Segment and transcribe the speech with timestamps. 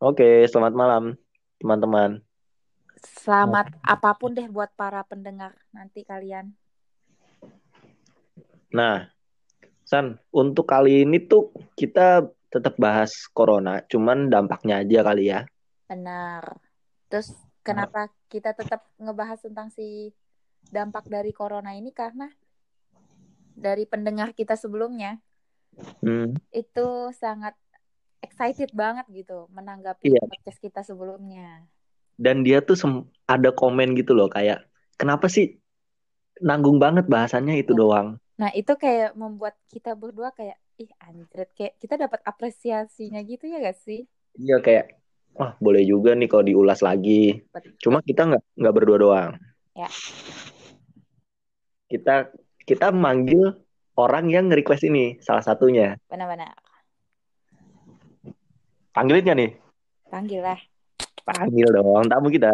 [0.00, 1.04] Oke, selamat malam
[1.60, 2.24] teman-teman.
[3.20, 6.56] Selamat apa pun deh buat para pendengar nanti kalian.
[8.72, 9.12] Nah,
[9.84, 15.44] San, untuk kali ini tuh kita tetap bahas corona, cuman dampaknya aja kali ya.
[15.84, 16.48] Benar.
[17.12, 20.16] Terus kenapa kita tetap ngebahas tentang si
[20.72, 22.32] dampak dari corona ini karena
[23.52, 25.20] dari pendengar kita sebelumnya
[26.00, 27.54] Hmm, itu sangat
[28.20, 30.22] excited banget gitu menanggapi Iya.
[30.24, 31.64] podcast kita sebelumnya.
[32.20, 32.76] Dan dia tuh
[33.24, 35.56] ada komen gitu loh, kayak kenapa sih
[36.40, 37.80] nanggung banget bahasannya itu Ya.
[37.80, 38.08] doang.
[38.40, 43.60] Nah, itu kayak membuat kita berdua kayak ih anjir kayak kita dapat apresiasinya gitu ya
[43.60, 44.08] gak sih?
[44.40, 44.96] Iya kayak,
[45.36, 47.44] wah boleh juga nih kalau diulas lagi.
[47.52, 47.76] Betul.
[47.76, 49.30] Cuma kita nggak nggak berdua doang.
[49.76, 49.88] Ya.
[51.90, 52.32] Kita
[52.64, 53.60] kita manggil
[53.98, 55.98] orang yang nge-request ini, salah satunya.
[56.08, 56.56] Benar-benar.
[58.90, 59.50] Panggilin nggak nih?
[60.10, 60.58] Panggil lah.
[61.22, 62.50] Panggil dong, tamu kita.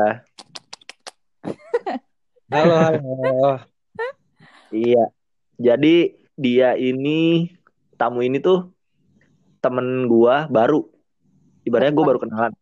[2.53, 3.53] Halo, halo.
[4.71, 5.05] Iya.
[5.57, 7.51] Jadi dia ini
[7.97, 8.71] tamu ini tuh
[9.65, 10.85] temen gua baru.
[11.65, 12.53] Ibaratnya gua baru kenalan.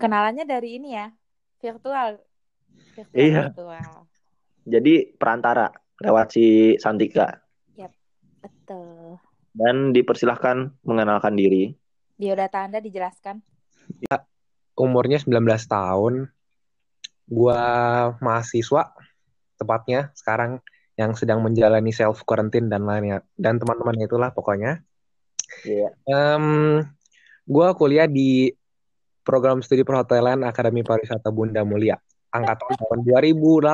[0.00, 1.12] Kenalannya dari ini ya,
[1.60, 2.18] virtual.
[2.96, 3.42] Virtual, Iya.
[3.52, 3.90] virtual.
[4.66, 5.70] Jadi perantara
[6.02, 7.38] lewat si Santika
[8.42, 9.22] Betul.
[9.54, 11.70] dan dipersilahkan mengenalkan diri.
[12.22, 13.42] Biodata Anda dijelaskan.
[14.78, 16.30] Umurnya 19 tahun.
[17.26, 17.62] Gua
[18.22, 18.94] mahasiswa
[19.58, 20.62] tepatnya sekarang
[20.94, 24.86] yang sedang menjalani self quarantine dan lainnya dan teman-temannya itulah pokoknya.
[25.66, 25.90] Iya.
[26.06, 26.86] Em,
[27.42, 28.54] gua kuliah di
[29.26, 31.98] program studi perhotelan Akademi Pariwisata Bunda Mulia
[32.30, 33.66] angkatan tahun 2018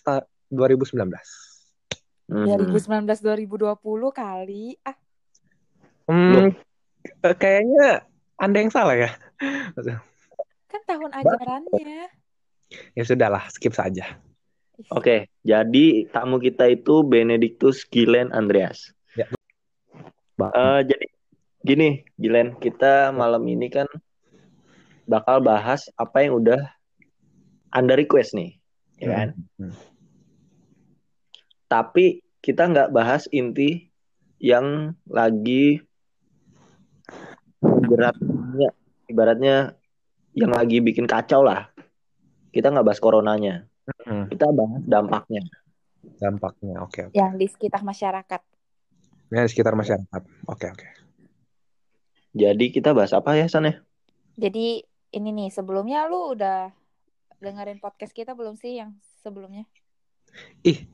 [0.00, 1.12] ta 2019.
[2.30, 2.46] Hmm.
[2.46, 4.78] 2019-2020 kali.
[4.86, 4.96] Ah,
[6.10, 6.50] Hmm,
[7.22, 8.04] kayaknya
[8.40, 9.10] Anda yang salah ya.
[10.70, 12.08] kan tahun ajarannya.
[12.94, 14.20] Ya sudahlah, skip saja.
[14.88, 18.96] Oke, jadi tamu kita itu Benedictus Gilen Andreas.
[20.40, 20.52] Bang.
[20.56, 21.06] Eh, jadi
[21.60, 23.84] gini, Gilen, kita malam ini kan
[25.04, 26.64] bakal bahas apa yang udah
[27.68, 28.56] Anda request nih,
[28.96, 29.28] ya kan?
[29.60, 29.76] Hmm.
[31.68, 33.92] Tapi kita nggak bahas inti
[34.40, 35.84] yang lagi
[37.60, 38.68] beratnya,
[39.06, 39.56] ibaratnya
[40.32, 41.68] yang lagi bikin kacau lah.
[42.50, 43.68] Kita nggak bahas coronanya,
[44.06, 45.42] Hmm, kita bahas dampaknya.
[46.16, 47.10] dampaknya, oke.
[47.10, 47.14] oke.
[47.16, 48.40] Yang di sekitar masyarakat.
[49.30, 50.22] Ya, di sekitar masyarakat.
[50.48, 50.88] Oke, oke.
[52.32, 53.78] Jadi kita bahas apa ya, San ya?
[54.38, 56.70] Jadi ini nih, sebelumnya lu udah
[57.42, 59.66] dengerin podcast kita belum sih yang sebelumnya?
[60.62, 60.86] Ih,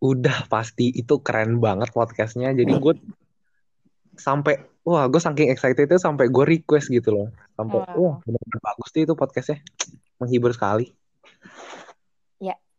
[0.00, 2.50] udah pasti itu keren banget podcastnya.
[2.56, 2.94] Jadi gue
[4.16, 7.28] sampai, wah gue saking excited itu sampai gue request gitu loh.
[7.56, 7.96] Sampai, Wow.
[7.98, 9.58] wah benar-benar bagus tuh itu podcastnya.
[10.20, 10.92] Menghibur sekali.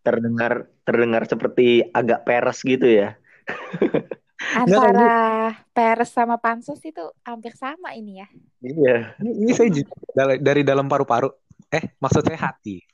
[0.06, 3.18] Terdengar terdengar seperti agak peres gitu ya.
[4.54, 8.30] Antara Peres sama Pansus itu hampir sama ini ya.
[8.62, 9.18] Iya.
[9.18, 11.34] Ini, ini saya ju- dari, dari dalam paru-paru.
[11.74, 12.86] Eh, maksudnya hati.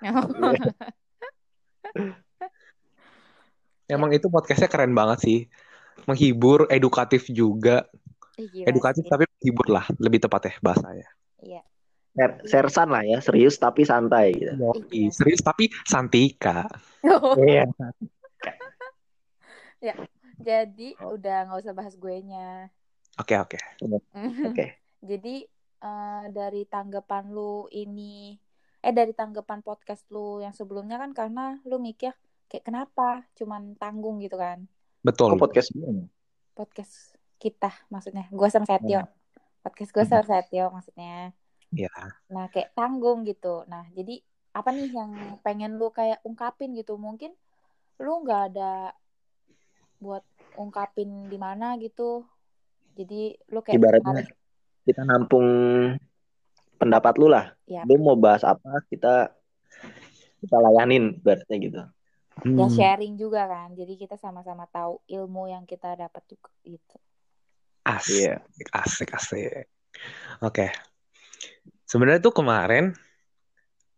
[3.84, 5.44] Emang itu podcastnya keren banget sih.
[6.08, 7.84] Menghibur, edukatif juga.
[8.34, 9.10] Gila Edukatif sih.
[9.10, 11.08] tapi menghibur lah, lebih tepat ya bahasanya.
[11.42, 11.62] Iya.
[12.14, 14.54] Ser- sersan lah ya, serius tapi santai gitu.
[14.54, 16.66] Yoi, serius tapi santika.
[19.82, 19.94] Iya.
[20.40, 22.70] Jadi udah nggak usah bahas gue nya.
[23.20, 23.58] Oke, oke.
[24.50, 24.82] Oke.
[25.04, 25.46] Jadi
[25.84, 28.34] eh, dari tanggapan lu ini,
[28.84, 32.12] eh dari tanggapan podcast lu yang sebelumnya kan karena lu mikir
[32.52, 34.68] kayak kenapa cuman tanggung gitu kan
[35.00, 35.34] Betul.
[35.34, 35.72] Kok podcast
[36.52, 37.13] podcast
[37.44, 38.24] kita maksudnya.
[38.32, 39.04] Gue sama Setio.
[39.60, 41.36] Podcast gue sama Setio maksudnya.
[41.74, 41.90] Iya.
[42.30, 43.66] nah kayak tanggung gitu.
[43.66, 44.22] Nah jadi
[44.54, 45.12] apa nih yang
[45.42, 46.96] pengen lu kayak ungkapin gitu?
[46.96, 47.34] Mungkin
[48.00, 48.94] lu nggak ada
[49.98, 50.24] buat
[50.56, 52.24] ungkapin di mana gitu.
[52.94, 54.22] Jadi lu kayak Ibaratnya
[54.86, 55.48] kita nampung
[56.78, 57.52] pendapat lu lah.
[57.66, 57.82] Ya.
[57.84, 59.34] Lu mau bahas apa, kita
[60.40, 61.82] kita layanin ibaratnya gitu.
[62.44, 62.70] ya Hmm.
[62.70, 63.74] sharing juga kan.
[63.74, 66.98] Jadi kita sama-sama tahu ilmu yang kita dapat juga gitu
[67.84, 68.36] Asik, Iya.
[68.72, 69.68] asik, asik.
[70.40, 70.72] Oke.
[71.84, 72.96] Sebenarnya tuh kemarin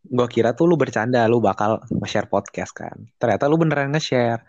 [0.02, 3.06] gua kira tuh lu bercanda, lu bakal nge-share podcast kan.
[3.16, 4.42] Ternyata lu beneran nge-share.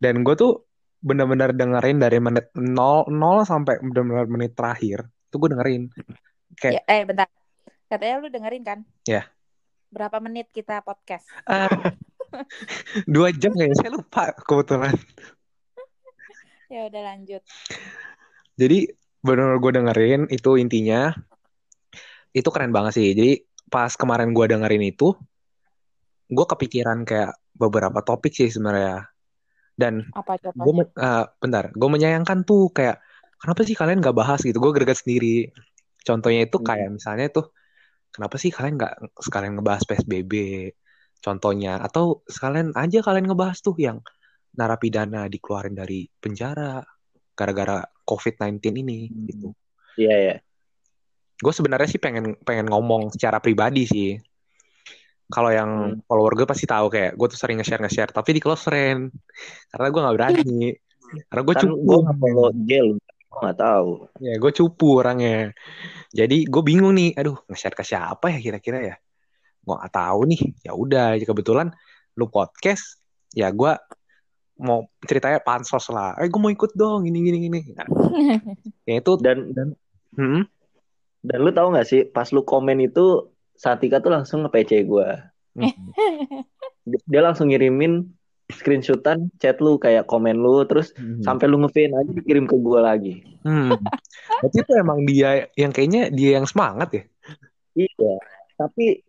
[0.00, 0.64] Dan gue tuh
[1.00, 5.04] bener-bener dengerin dari menit 0, 0 sampai bener-bener menit terakhir.
[5.28, 5.82] Tuh gue dengerin.
[6.56, 7.28] Kayak, ya, eh bentar
[7.86, 9.26] katanya lu dengerin kan Ya.
[9.90, 11.66] berapa menit kita podcast ah,
[13.06, 14.94] dua jam kayaknya, saya lupa kebetulan.
[16.70, 17.42] ya udah lanjut
[18.60, 18.78] Jadi
[19.24, 21.12] bener gue dengerin itu intinya
[22.36, 23.08] itu keren banget sih.
[23.16, 23.30] Jadi
[23.72, 25.16] pas kemarin gue dengerin itu,
[26.28, 29.08] gue kepikiran kayak beberapa topik sih sebenarnya.
[29.74, 30.84] Dan gue, contohnya?
[31.00, 33.00] eh, bentar, gue menyayangkan tuh kayak
[33.40, 34.60] kenapa sih kalian nggak bahas gitu?
[34.60, 35.48] Gue greget sendiri.
[36.04, 36.68] Contohnya itu Hmm.
[36.68, 37.46] kayak misalnya tuh,
[38.12, 40.32] kenapa sih kalian nggak sekalian ngebahas PSBB?
[41.20, 44.00] Contohnya, atau sekalian aja kalian ngebahas tuh yang
[44.56, 46.80] narapidana dikeluarin dari penjara
[47.34, 49.24] gara-gara COVID-19 ini Hmm.
[49.28, 49.48] gitu.
[49.96, 50.36] Iya ya.
[51.40, 54.10] Gue sebenarnya sih pengen pengen ngomong secara pribadi sih.
[55.30, 55.98] Kalau yang Hmm.
[56.04, 59.14] follower gue pasti tahu kayak gue tuh sering nge-share nge-share, tapi di close friend
[59.70, 60.68] karena gue nggak berani.
[61.30, 61.78] Karena gue Kan cupu.
[61.86, 63.90] gue nggak follow Gel, gue nggak tahu.
[64.20, 65.54] Ya gue cupu orangnya.
[66.10, 68.94] Jadi gue bingung nih, aduh nge-share ke siapa ya kira-kira ya?
[69.62, 70.42] Gue nggak tahu nih.
[70.66, 71.70] Ya udah, kebetulan
[72.18, 72.98] lu podcast,
[73.30, 73.70] ya gue
[74.60, 76.14] mau ceritanya pansos lah.
[76.20, 77.60] Eh gue mau ikut dong, gini gini gini.
[77.74, 77.88] Nah,
[78.88, 79.68] ya itu Dan dan
[80.14, 80.42] hmm,
[81.24, 85.08] dan lu tahu nggak sih pas lu komen itu Satika tuh langsung nge-PC gue.
[85.56, 85.72] hmm,
[87.12, 88.08] Dia langsung ngirimin
[88.50, 91.22] screenshotan chat lu kayak komen lu terus hmm.
[91.22, 93.14] sampai lu nge aja dikirim ke gue lagi.
[93.46, 93.76] Hmm.
[94.40, 97.04] Berarti itu emang dia yang kayaknya dia yang semangat ya.
[97.78, 98.14] Iya.
[98.58, 99.04] Tapi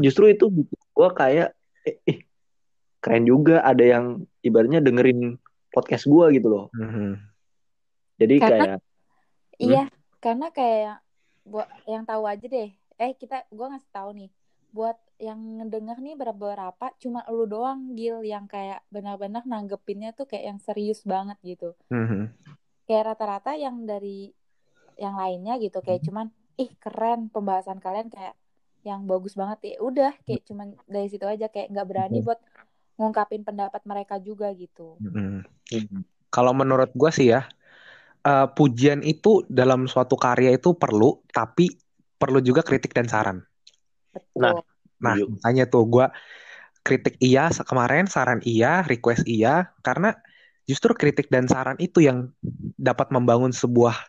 [0.00, 1.48] justru itu bikin gue kayak
[1.84, 2.18] eh, eh,
[3.04, 5.36] keren juga ada yang ibaratnya dengerin
[5.68, 6.66] podcast gue gitu loh.
[6.72, 7.20] Mhm.
[8.16, 8.80] Jadi Karena- kayak
[9.54, 9.84] Iya,
[10.18, 10.96] karena kayak
[11.46, 12.74] buat yang tahu aja deh.
[12.98, 14.30] Eh kita gua ngasih tahu nih.
[14.74, 20.44] Buat yang ngedenger nih beberapa cuma lu doang Gil yang kayak benar-benar nanggepinnya tuh kayak
[20.50, 21.78] yang serius banget gitu.
[21.86, 22.34] Mhm.
[22.90, 24.34] Kayak rata-rata yang dari
[24.98, 28.34] yang lainnya gitu kayak cuman ih keren pembahasan kalian kayak
[28.82, 29.74] yang bagus banget ya.
[29.78, 32.42] Udah kayak cuman dari situ aja kayak nggak berani buat
[32.94, 34.96] ngungkapin pendapat mereka juga gitu.
[35.02, 35.42] Mhm.
[35.72, 37.46] hmm, Kalau menurut gue sih ya,
[38.26, 41.70] eh, pujian itu dalam suatu karya itu perlu, tapi
[42.18, 43.38] perlu juga kritik dan saran.
[44.14, 44.42] Betul.
[44.42, 44.54] Nah,
[45.04, 46.06] Nah, makanya tuh gue
[46.80, 50.16] kritik iya kemarin, saran iya, request iya, karena
[50.64, 52.32] justru kritik dan saran itu yang
[52.80, 54.08] dapat membangun sebuah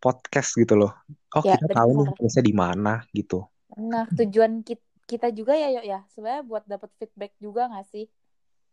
[0.00, 0.92] podcast gitu loh.
[1.32, 3.48] Oh, Ya, kita tahu nih podcastnya di mana gitu.
[3.76, 6.00] Nah, tujuan ki- kita juga ya, yuk ya.
[6.10, 8.06] Sebenarnya buat dapat feedback juga nggak sih?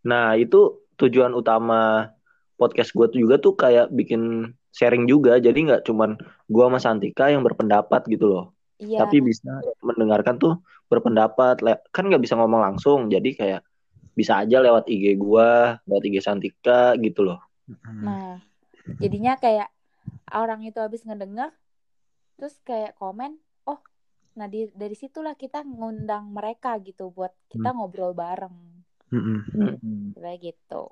[0.03, 2.11] Nah, itu tujuan utama
[2.57, 5.37] podcast gue tuh juga tuh kayak bikin sharing juga.
[5.37, 6.17] Jadi nggak cuman
[6.49, 8.45] gue sama Santika yang berpendapat gitu loh.
[8.81, 9.05] Iya.
[9.05, 10.59] Tapi bisa mendengarkan tuh
[10.89, 11.61] berpendapat.
[11.93, 13.07] Kan nggak bisa ngomong langsung.
[13.07, 13.61] Jadi kayak
[14.13, 15.49] bisa aja lewat IG gue,
[15.89, 17.39] lewat IG Santika gitu loh.
[17.69, 18.03] Mhm.
[18.03, 18.41] Nah,
[18.99, 19.69] jadinya kayak
[20.33, 21.53] orang itu habis ngedenger,
[22.37, 23.39] terus kayak komen,
[24.33, 28.57] nah di, dari situlah kita ngundang mereka gitu buat kita ngobrol bareng,
[29.13, 29.37] Mhm.
[29.53, 30.05] Hmm.
[30.17, 30.89] kayak gitu.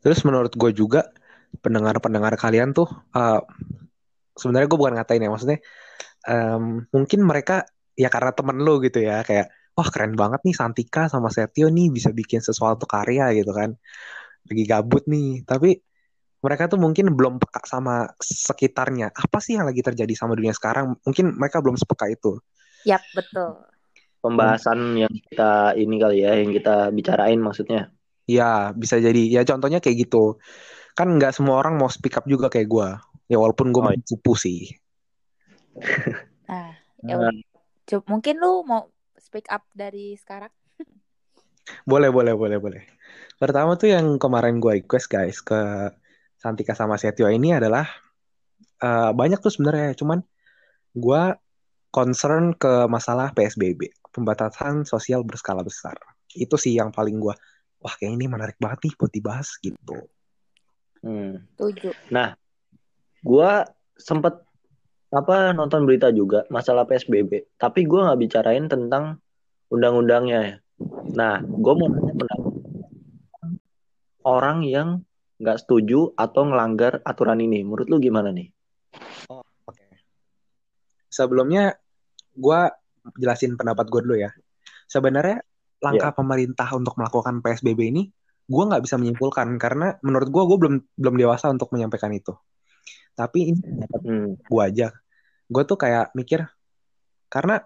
[0.00, 1.12] Terus menurut gue juga
[1.60, 3.40] pendengar-pendengar kalian tuh eh,
[4.36, 5.58] sebenarnya gue bukan ngatain ya maksudnya
[6.28, 7.64] em, mungkin mereka
[7.96, 11.88] ya karena temen lu gitu ya kayak wah keren banget nih Santika sama Setio nih
[11.88, 13.72] bisa bikin sesuatu karya gitu kan
[14.46, 15.80] lagi gabut nih tapi
[16.46, 19.10] mereka tuh mungkin belum peka sama sekitarnya.
[19.10, 20.94] Apa sih yang lagi terjadi sama dunia sekarang?
[21.02, 22.38] Mungkin mereka belum sepeka itu.
[22.86, 23.66] Yap, betul.
[24.22, 27.90] Pembahasan yang kita ini kali ya, yang kita bicarain maksudnya.
[28.26, 29.22] ya bisa jadi.
[29.30, 30.38] Ya contohnya kayak gitu.
[30.98, 32.88] Kan nggak semua orang mau speak up juga kayak gue
[33.30, 34.60] ya walaupun gue Oh, masih cupu sih.
[36.48, 36.74] Nah,
[37.10, 37.34] ya Nah,
[38.06, 40.50] mungkin lu mau speak up dari sekarang?
[41.90, 42.82] Boleh, boleh, boleh, boleh.
[43.40, 45.58] Pertama tuh yang kemarin gue request guys ke
[46.46, 47.90] Santika sama Setio ini adalah
[48.78, 50.22] eh, banyak tuh sebenarnya, cuman
[50.94, 51.22] gue
[51.90, 55.98] concern ke masalah PSBB, pembatasan sosial berskala besar.
[56.30, 57.34] Itu sih yang paling gue,
[57.82, 60.06] wah kayak ini menarik banget nih buat dibahas gitu.
[61.02, 61.58] hmm.
[61.58, 61.94] Tujuh.
[63.26, 63.66] Gua
[63.98, 64.38] sempet
[65.10, 69.18] apa nonton berita juga masalah PSBB, tapi gua nggak bicarain tentang
[69.72, 70.40] undang-undangnya.
[70.46, 70.54] ya.
[71.16, 72.54] Nah, gua mau nanya pendapat
[74.26, 74.88] orang yang
[75.36, 77.60] nggak setuju atau ngelanggar aturan ini.
[77.64, 78.48] Menurut lu gimana nih?
[79.30, 79.86] Oke.
[81.12, 81.76] Sebelumnya
[82.36, 82.60] gue
[83.20, 84.32] jelasin pendapat gue dulu ya.
[84.88, 85.42] Sebenarnya
[85.84, 88.08] langkah pemerintah untuk melakukan PSBB ini
[88.46, 92.32] gue nggak bisa menyimpulkan karena menurut gue gue belum belum dewasa untuk menyampaikan itu.
[93.16, 94.30] Tapi ini pendapat Hmm.
[94.38, 94.88] gue aja.
[95.50, 96.46] Gue tuh kayak mikir
[97.26, 97.58] karena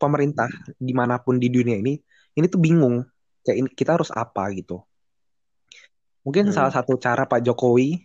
[0.00, 0.48] pemerintah
[0.80, 1.94] di mana pun di dunia ini
[2.34, 3.04] ini tuh bingung
[3.44, 4.80] kayak ini, kita harus apa gitu.
[6.24, 6.54] Mungkin Hmm.
[6.56, 8.00] salah satu cara Pak Jokowi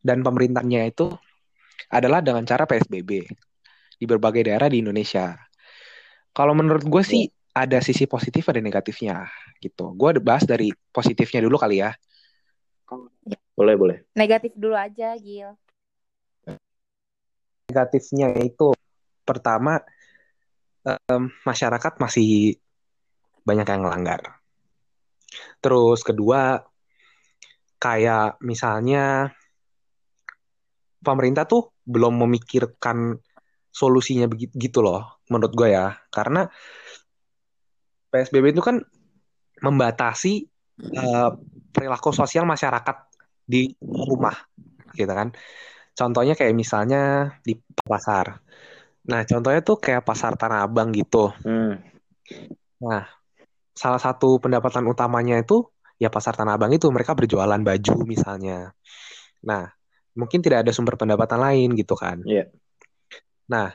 [0.00, 1.12] dan pemerintahnya itu
[1.92, 3.10] adalah dengan cara PSBB
[3.98, 5.36] di berbagai daerah di Indonesia.
[6.32, 9.26] Kalau menurut gue sih ada sisi positif ada negatifnya
[9.58, 9.92] gitu.
[9.98, 11.90] Gue bahas dari positifnya dulu kali ya.
[13.58, 13.98] Boleh, boleh.
[14.14, 15.52] Negatif dulu aja, Gil.
[17.68, 18.72] Negatifnya itu
[19.26, 19.82] pertama
[20.86, 22.56] em, masyarakat masih
[23.42, 24.40] banyak yang melanggar.
[25.58, 26.64] Terus kedua
[27.78, 29.30] kayak misalnya
[31.02, 33.16] pemerintah tuh belum memikirkan
[33.70, 35.94] solusinya begitu loh menurut gue ya.
[36.10, 36.44] Karena
[38.10, 38.82] PSBB itu kan
[39.62, 40.32] membatasi
[40.82, 41.30] eh,
[41.70, 42.96] perilaku sosial masyarakat
[43.46, 44.34] di rumah
[44.92, 45.30] gitu kan.
[45.94, 48.38] Contohnya kayak misalnya di pasar.
[49.08, 51.32] Nah, contohnya tuh kayak pasar Tanah Abang gitu.
[51.42, 51.80] Hmm.
[52.78, 53.08] Nah,
[53.72, 55.66] salah satu pendapatan utamanya itu
[55.98, 58.70] ya pasar Tanah Abang itu mereka berjualan baju misalnya.
[59.42, 59.66] Nah,
[60.14, 62.22] mungkin tidak ada sumber pendapatan lain gitu kan.
[62.22, 62.50] Iya.
[63.50, 63.74] Nah,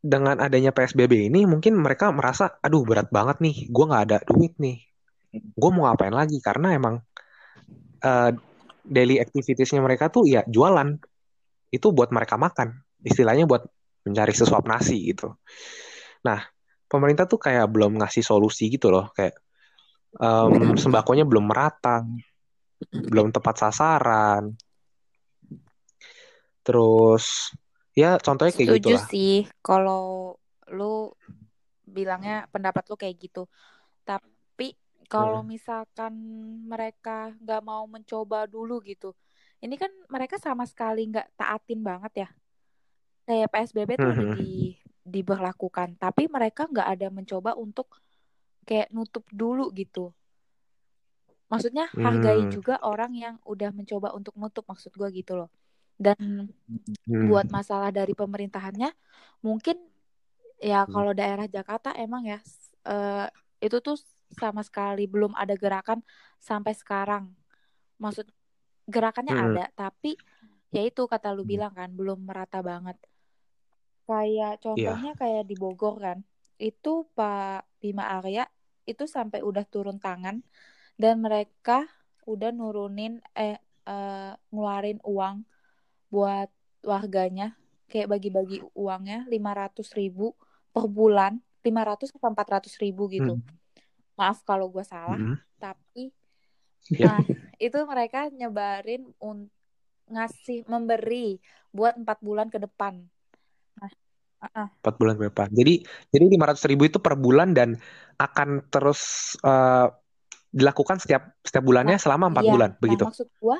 [0.00, 4.56] dengan adanya PSBB ini mungkin mereka merasa, aduh berat banget nih, gue nggak ada duit
[4.56, 4.80] nih.
[5.32, 6.40] Gue mau ngapain lagi?
[6.40, 7.04] Karena emang
[8.00, 8.32] eh,
[8.84, 10.96] daily activitiesnya mereka tuh ya jualan.
[11.68, 12.80] Itu buat mereka makan.
[13.04, 13.68] Istilahnya buat
[14.08, 15.36] mencari sesuap nasi gitu.
[16.24, 16.40] Nah,
[16.88, 19.12] pemerintah tuh kayak belum ngasih solusi gitu loh.
[19.12, 19.36] Kayak
[20.18, 22.02] em, sembakonya belum merata,
[22.90, 24.50] belum tepat sasaran.
[26.66, 27.54] Terus
[27.94, 29.04] ya contohnya kayak gitu lah.
[29.10, 30.36] sih kalau
[30.70, 31.10] lu
[31.82, 33.50] bilangnya pendapat lu kayak gitu.
[34.06, 34.74] Tapi
[35.10, 35.50] kalau Hmm.
[35.50, 36.12] misalkan
[36.66, 39.10] mereka nggak mau mencoba dulu gitu,
[39.58, 42.28] ini kan mereka sama sekali nggak taatin banget ya.
[43.26, 44.34] Kayak PSBB tuh udah Mhm.
[44.38, 47.98] di diberlakukan, tapi mereka nggak ada mencoba untuk
[48.70, 50.14] kayak nutup dulu gitu.
[51.50, 52.54] Maksudnya hargai Hmm.
[52.54, 55.50] juga orang yang udah mencoba untuk nutup maksud gua gitu loh.
[55.98, 56.46] Dan
[57.10, 57.26] Hmm.
[57.26, 58.94] buat masalah dari pemerintahannya
[59.42, 59.74] mungkin
[60.62, 60.94] ya Hmm.
[60.94, 62.38] kalau daerah Jakarta emang ya
[62.86, 63.26] eh,
[63.58, 63.98] itu tuh
[64.30, 66.06] sama sekali belum ada gerakan
[66.38, 67.34] sampai sekarang.
[67.98, 68.30] Maksud
[68.86, 69.58] gerakannya Hmm.
[69.58, 70.14] ada tapi
[70.70, 71.50] ya itu kata lu Hmm.
[71.50, 72.94] bilang kan belum merata banget.
[74.06, 74.94] Kayak Iya.
[74.94, 76.18] contohnya kayak di Bogor kan.
[76.62, 78.46] Itu Pak Bima Arya
[78.90, 80.36] itu sampai udah turun tangan
[81.00, 81.86] dan mereka
[82.26, 83.56] udah nurunin eh,
[83.86, 85.36] eh, ngeluarin uang
[86.12, 86.50] buat
[86.82, 87.54] warganya
[87.90, 90.34] kayak bagi-bagi uangnya 500 ribu
[90.74, 91.32] per bulan
[91.66, 93.58] 500 atau 400 ribu gitu Hmm.
[94.18, 95.36] maaf kalau gue salah Hmm.
[95.62, 96.10] tapi
[96.90, 97.06] Ya.
[97.06, 97.20] nah
[97.60, 99.38] itu mereka nyebarin un
[100.10, 101.38] ngasih memberi
[101.70, 102.98] buat empat bulan ke depan.
[104.80, 105.48] Empat bulan ke depan.
[105.52, 105.72] Jadi
[106.08, 107.76] jadi lima ratus ribu itu per bulan dan
[108.16, 109.00] akan terus
[109.44, 109.86] eh,
[110.50, 113.04] dilakukan setiap setiap bulannya nah selama empat iya bulan nah begitu.
[113.06, 113.58] maksud gue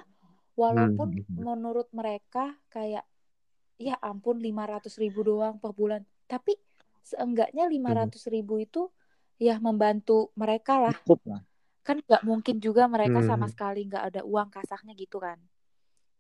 [0.63, 1.47] walaupun Hmm.
[1.49, 2.45] menurut mereka
[2.75, 3.05] kayak
[3.81, 6.53] ya ampun 500 ribu doang per bulan tapi
[7.11, 7.75] seenggaknya Hmm.
[7.75, 8.81] 500 ribu itu
[9.41, 11.41] ya membantu mereka lah Cukup lah.
[11.87, 13.53] kan nggak mungkin juga mereka sama Hmm.
[13.53, 15.39] sekali nggak ada uang kasahnya gitu kan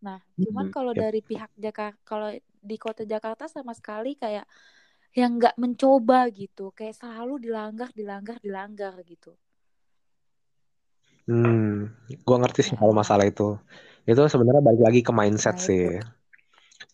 [0.05, 0.73] nah cuman Hmm.
[0.75, 1.03] kalau Ya.
[1.03, 2.29] dari pihak Jakarta kalau
[2.71, 4.45] di kota Jakarta sama sekali kayak
[5.21, 9.33] yang nggak mencoba gitu kayak selalu dilanggar dilanggar dilanggar gitu
[11.29, 11.87] Hmm.
[12.27, 13.43] Gua ngerti sih kalau masalah itu.
[14.09, 15.81] Itu sebenarnya balik lagi ke mindset nah sih.
[15.81, 15.91] itu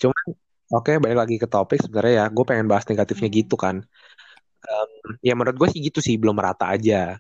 [0.00, 0.25] Cuman
[0.76, 2.26] oke balik lagi ke topik sebenarnya ya.
[2.36, 3.38] Gue pengen bahas negatifnya Hmm.
[3.38, 3.76] gitu kan.
[4.66, 4.90] Em,
[5.26, 7.18] ya menurut gue sih gitu sih belum merata aja.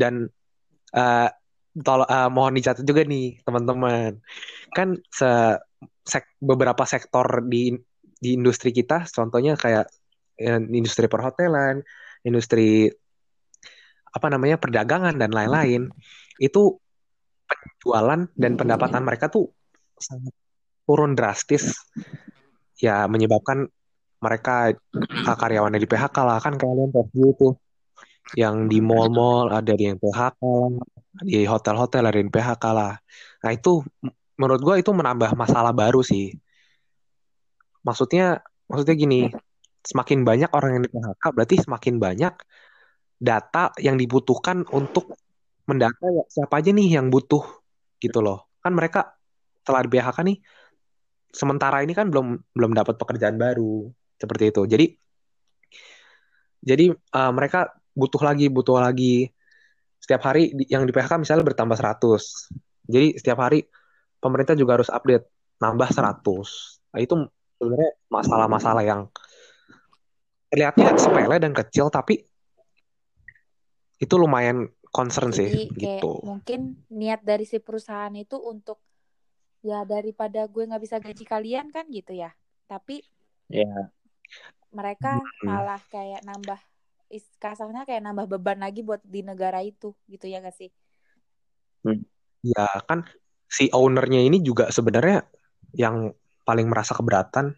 [0.00, 0.26] Dan
[0.94, 1.28] eh
[1.78, 4.18] tol eh, mohon dicatat juga nih teman-teman.
[4.74, 5.58] Kan se
[6.02, 7.74] sek- beberapa sektor di
[8.20, 9.86] di industri kita, contohnya kayak
[10.36, 11.80] eh, industri perhotelan,
[12.26, 12.90] industri
[14.10, 15.86] apa namanya perdagangan dan lain-lain,
[16.42, 16.74] itu
[17.46, 19.54] penjualan dan pendapatan mereka tuh
[19.94, 20.34] sangat
[20.82, 21.78] turun drastis,
[22.82, 23.70] ya menyebabkan
[24.20, 24.74] mereka
[25.24, 26.38] ah, karyawannya di PHK lah.
[26.42, 27.48] Kan kalian tahu itu
[28.38, 30.42] yang di mall-mall ada yang PHK
[31.18, 32.94] di hotel-hotel ada PHK lah.
[33.42, 33.82] Nah itu
[34.38, 36.32] menurut gue itu menambah masalah baru sih.
[37.82, 38.40] Maksudnya
[38.70, 39.20] maksudnya gini,
[39.82, 42.34] semakin banyak orang yang di PHK berarti semakin banyak
[43.20, 45.12] data yang dibutuhkan untuk
[45.68, 47.42] mendata ya, siapa aja nih yang butuh
[48.00, 48.48] gitu loh.
[48.62, 49.18] Kan mereka
[49.60, 50.38] setelah di PHK nih
[51.30, 54.62] sementara ini kan belum belum dapat pekerjaan baru seperti itu.
[54.66, 54.86] Jadi
[56.60, 59.32] jadi eh, mereka butuh lagi butuh lagi
[60.00, 62.48] setiap hari yang di PHK misalnya bertambah 100.
[62.88, 63.62] Jadi setiap hari
[64.18, 65.28] pemerintah juga harus update
[65.60, 66.88] nambah 100.
[66.90, 67.14] Nah, itu
[67.60, 69.06] sebenarnya masalah-masalah yang
[70.50, 72.26] terlihatnya sepele dan kecil tapi
[74.00, 76.12] itu lumayan concern sih jadi kayak gitu.
[76.26, 78.82] mungkin niat dari si perusahaan itu untuk
[79.62, 82.34] ya daripada gue nggak bisa gaji kalian kan gitu ya
[82.66, 83.04] tapi
[83.50, 83.90] Ya.
[84.70, 85.46] mereka Hmm.
[85.46, 86.58] malah kayak nambah
[87.42, 90.70] kasarnya kayak nambah beban lagi buat di negara itu gitu ya gak sih
[91.84, 92.04] Hmm.
[92.44, 93.04] Ya kan
[93.48, 95.24] si ownernya ini juga sebenarnya
[95.76, 96.12] yang
[96.44, 97.56] paling merasa keberatan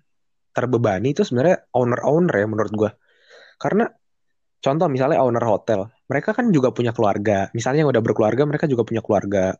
[0.52, 2.90] terbebani itu sebenarnya owner-owner ya menurut gue.
[3.56, 3.88] Karena
[4.62, 7.48] contoh misalnya owner hotel, mereka kan juga punya keluarga.
[7.56, 9.56] Misalnya yang udah berkeluarga, mereka juga punya keluarga.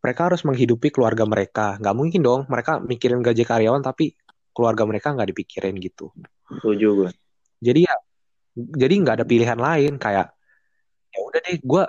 [0.00, 1.76] Mereka harus menghidupi keluarga mereka.
[1.80, 4.14] Nggak mungkin dong mereka mikirin gaji karyawan tapi
[4.54, 6.12] keluarga mereka nggak dipikirin gitu.
[6.48, 7.10] Setuju gue.
[7.60, 7.96] Jadi ya,
[8.56, 10.34] jadi nggak ada pilihan lain kayak
[11.10, 11.82] ya udah deh, gue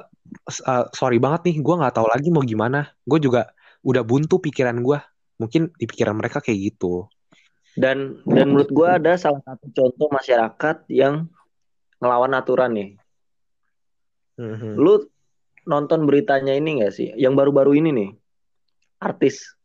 [0.65, 2.89] uh, sorry banget nih, gue nggak tahu lagi mau gimana.
[3.05, 3.53] Gue juga
[3.85, 4.99] udah buntu pikiran gue.
[5.41, 7.09] Mungkin di pikiran mereka kayak gitu.
[7.73, 11.25] Dan dan menurut gue ada salah satu contoh masyarakat yang
[12.01, 12.89] ngelawan aturan nih.
[14.41, 14.75] Mhm.
[14.77, 15.05] Lu
[15.69, 17.13] nonton beritanya ini gak sih?
[17.13, 18.09] Yang baru-baru ini nih.
[19.01, 19.55] Artis.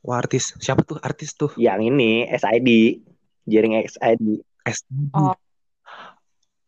[0.00, 1.52] Wah artis, siapa tuh artis tuh?
[1.60, 2.68] Yang ini SID.
[3.44, 4.40] Jaring SID.
[4.64, 5.14] SID.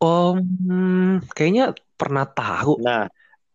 [0.02, 0.34] Oh.
[0.34, 3.06] Hmm, kayaknya pernah tahu Nah,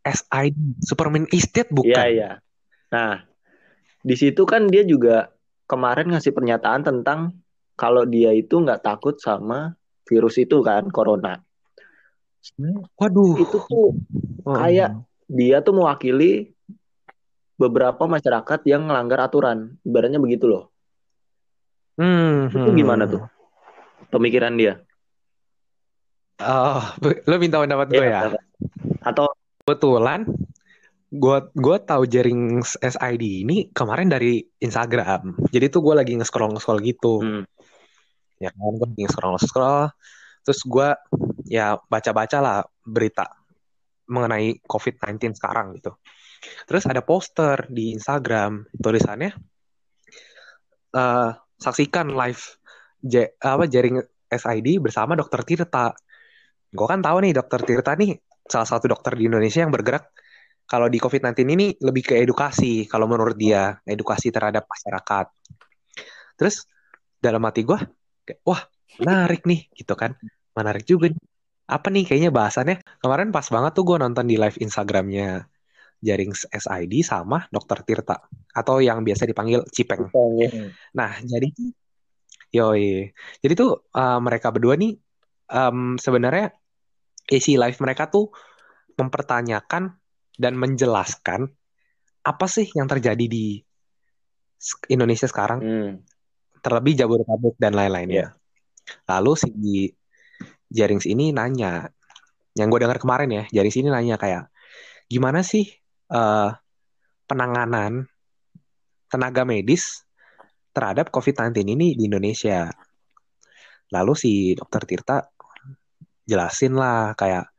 [0.07, 2.05] SID, Superman Estate iya bukan?
[2.07, 2.31] iya.
[2.87, 3.19] Nah,
[3.99, 5.27] di situ kan dia juga
[5.67, 7.35] kemarin ngasih pernyataan tentang
[7.75, 9.75] kalau dia itu nggak takut sama
[10.07, 11.43] virus itu kan, corona.
[12.95, 13.35] Waduh.
[13.35, 13.91] Itu tuh
[14.47, 14.55] Oh.
[14.55, 14.95] kayak
[15.27, 16.55] dia tuh mewakili
[17.59, 19.75] beberapa masyarakat yang melanggar aturan.
[19.83, 20.71] Ibaratnya begitu loh.
[21.99, 22.77] Hmm, Itu hmm.
[22.79, 23.27] gimana tuh?
[24.13, 24.79] Pemikiran dia.
[26.37, 28.29] Oh, lo minta pendapat gue ya?
[28.29, 28.39] Iya,
[29.01, 29.33] Atau
[29.67, 30.23] Kebetulan
[31.11, 35.35] gue gue tahu jaring SID ini kemarin dari Instagram.
[35.51, 37.19] Jadi tuh gue lagi nge-scroll nge-scroll gitu.
[37.19, 37.43] hmm,
[38.39, 39.91] Ya kan, gue lagi nge-scroll nge-scroll.
[40.47, 40.89] Terus gue
[41.51, 43.27] ya baca-baca lah berita
[44.07, 45.99] mengenai COVID-19 sekarang gitu.
[46.63, 49.35] Terus ada poster di Instagram tulisannya
[50.95, 52.43] eh, saksikan live
[53.03, 55.93] J- apa jaring SID bersama Dokter Tirta.
[56.73, 60.07] Gue kan tahu nih Dokter Tirta nih salah satu dokter di Indonesia yang bergerak
[60.67, 65.25] kalau di COVID-19 ini lebih ke edukasi kalau menurut dia edukasi terhadap masyarakat.
[66.37, 66.63] Terus
[67.23, 67.79] dalam hati gue
[68.27, 68.61] kayak wah
[69.01, 70.15] menarik nih gitu kan
[70.57, 71.21] menarik juga nih.
[71.67, 75.43] apa nih kayaknya bahasannya kemarin pas banget tuh gue nonton di live Instagramnya
[75.99, 78.15] jaring SID sama Dokter Tirta
[78.55, 80.07] atau yang biasa dipanggil Cipeng.
[80.95, 81.47] Nah, jadi
[82.53, 83.11] yoi.
[83.43, 84.95] Jadi tuh uh, mereka berdua nih
[85.51, 86.51] um, sebenarnya
[87.27, 88.31] isi live mereka tuh
[88.95, 89.93] mempertanyakan
[90.37, 91.51] dan menjelaskan
[92.23, 93.59] apa sih yang terjadi di
[94.89, 95.91] Indonesia sekarang, hmm,
[96.65, 98.33] terlebih Jabodetabek dan lain-lainnya.
[99.05, 99.49] Lalu si
[100.67, 101.87] Jarings ini nanya,
[102.57, 104.49] yang gue dengar kemarin ya, Jarings ini nanya kayak,
[105.07, 105.69] gimana sih
[106.11, 106.51] uh,
[107.29, 108.07] penanganan
[109.07, 110.06] tenaga medis
[110.77, 112.69] terhadap COVID-19 ini di Indonesia.
[113.89, 115.25] Lalu si dokter Tirta
[116.29, 117.49] jelasin lah kayak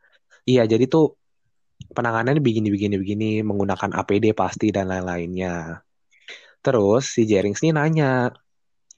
[0.46, 1.18] iya jadi tuh
[1.90, 5.82] penanganannya begini begini begini menggunakan APD pasti dan lain-lainnya.
[6.62, 8.30] Terus si Jerings ini nanya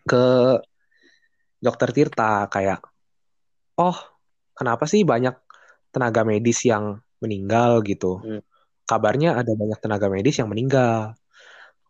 [0.04, 0.58] ke
[1.56, 2.84] dokter Tirta kayak
[3.80, 3.96] oh
[4.52, 5.32] kenapa sih banyak
[5.88, 8.20] tenaga medis yang meninggal gitu.
[8.20, 8.42] Hmm.
[8.84, 11.14] Kabarnya ada banyak tenaga medis yang meninggal.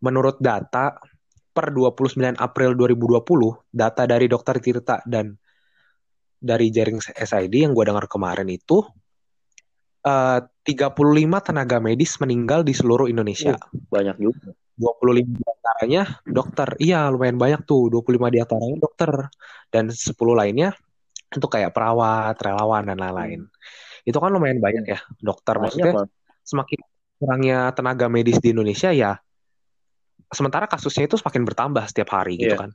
[0.05, 1.01] Menurut data
[1.50, 5.34] per 29 April 2020, data dari dokter Tirta dan
[6.40, 8.80] dari jaring SID yang gue dengar kemarin itu
[10.06, 10.96] eh, 35
[11.44, 13.58] tenaga medis meninggal di seluruh Indonesia.
[13.92, 14.56] banyak juga.
[14.80, 16.68] 25 di antaranya dokter.
[16.80, 17.92] Iya, lumayan banyak tuh.
[17.92, 19.10] 25 di antaranya dokter.
[19.68, 20.72] Dan 10 lainnya
[21.30, 23.46] itu kayak perawat, relawan, dan lain-lain.
[24.08, 25.60] Itu kan lumayan banyak ya, dokter.
[25.60, 25.92] Banyak Maksudnya
[26.42, 26.78] semakin
[27.20, 29.20] kurangnya tenaga medis di Indonesia ya,
[30.31, 32.61] sementara kasusnya itu semakin bertambah setiap hari gitu Iya.
[32.66, 32.71] kan.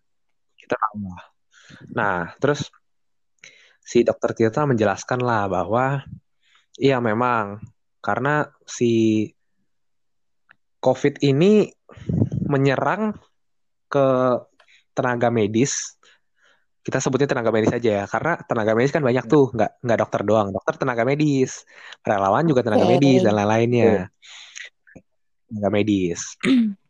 [0.60, 1.20] Kita tambah.
[1.96, 2.68] Nah, terus
[3.86, 6.04] si dokter Tirta menjelaskan lah bahwa
[6.82, 7.62] iya memang
[8.02, 9.26] karena si
[10.82, 11.70] COVID ini
[12.46, 13.18] menyerang
[13.89, 14.08] ke
[14.94, 15.98] tenaga medis.
[16.86, 20.22] Kita sebutnya tenaga medis aja ya, karena tenaga medis kan banyak tuh, nggak nggak dokter
[20.22, 21.65] doang, dokter tenaga medis,
[22.06, 22.94] relawan juga tenaga Oke.
[22.94, 24.13] medis dan lain-lainnya.
[25.50, 26.38] Tenaga medis.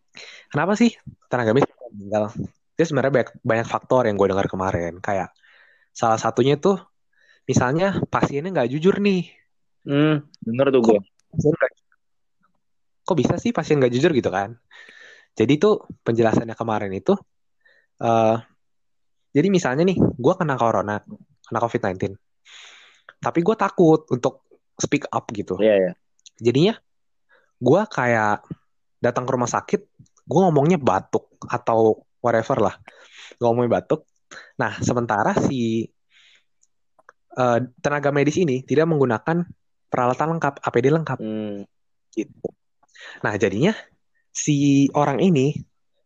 [0.55, 0.95] Kenapa sih
[1.27, 2.31] tenaga medis meninggal?
[2.79, 5.03] Itu sebenarnya banyak, banyak faktor yang gue dengar kemarin.
[5.03, 5.35] Kayak
[5.91, 6.79] salah satunya tuh,
[7.43, 9.27] misalnya pasiennya nggak jujur nih.
[9.83, 10.99] Hmm, denger tuh gue.
[13.03, 14.55] Kok bisa sih pasien nggak jujur gitu kan?
[15.35, 17.11] Jadi tuh penjelasannya kemarin itu,
[17.99, 18.39] eh
[19.35, 21.03] jadi misalnya nih, gue kena corona,
[21.43, 22.15] kena COVID-19,
[23.19, 24.47] tapi gue takut untuk
[24.79, 25.59] speak up gitu.
[25.59, 25.91] Iya, iya.
[26.39, 26.79] Jadinya
[27.59, 28.47] gue kayak
[29.03, 29.94] datang ke rumah sakit,
[30.25, 32.75] gue ngomongnya batuk atau whatever lah,
[33.37, 34.09] Gua ngomongnya batuk.
[34.57, 35.85] Nah, sementara si
[37.37, 39.45] eh, tenaga medis ini tidak menggunakan
[39.91, 41.63] peralatan lengkap, APD lengkap Hmm,
[42.11, 42.47] gitu.
[43.21, 43.75] Nah, jadinya
[44.33, 45.55] si orang ini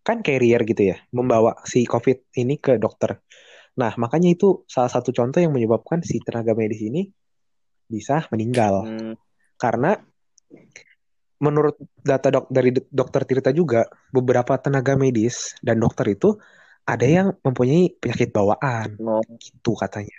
[0.03, 3.21] kan carrier gitu ya, membawa si COVID ini ke dokter.
[3.77, 7.07] Nah, makanya itu salah satu contoh yang menyebabkan si tenaga medis ini
[7.89, 8.85] bisa meninggal.
[8.85, 9.13] Hmm,
[9.55, 9.95] Karena
[11.39, 16.35] menurut data dok dari dokter Tirta juga, beberapa tenaga medis dan dokter itu
[16.83, 19.23] ada yang mempunyai penyakit bawaan, no.
[19.39, 20.15] gitu katanya.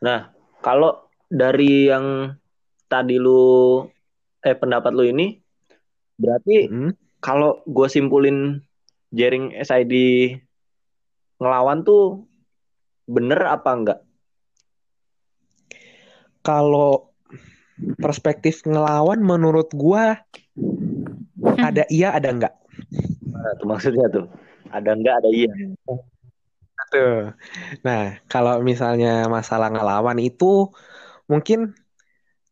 [0.00, 0.32] Nah,
[0.64, 2.32] kalau dari yang
[2.86, 3.82] tadi lu
[4.40, 5.42] eh pendapat lu ini
[6.16, 6.94] berarti Hmm.
[7.18, 8.62] kalau gue simpulin
[9.10, 9.92] jaring SID
[11.42, 12.24] ngelawan tuh
[13.10, 14.00] bener apa enggak?
[16.46, 17.15] Kalau
[18.00, 20.20] perspektif ngelawan menurut gua
[21.60, 22.54] ada iya ada enggak.
[23.30, 24.26] Nah, tuh maksudnya tuh.
[24.72, 25.52] Ada enggak ada iya.
[26.92, 27.34] Tuh.
[27.82, 30.70] Nah, kalau misalnya masalah ngelawan itu
[31.26, 31.74] mungkin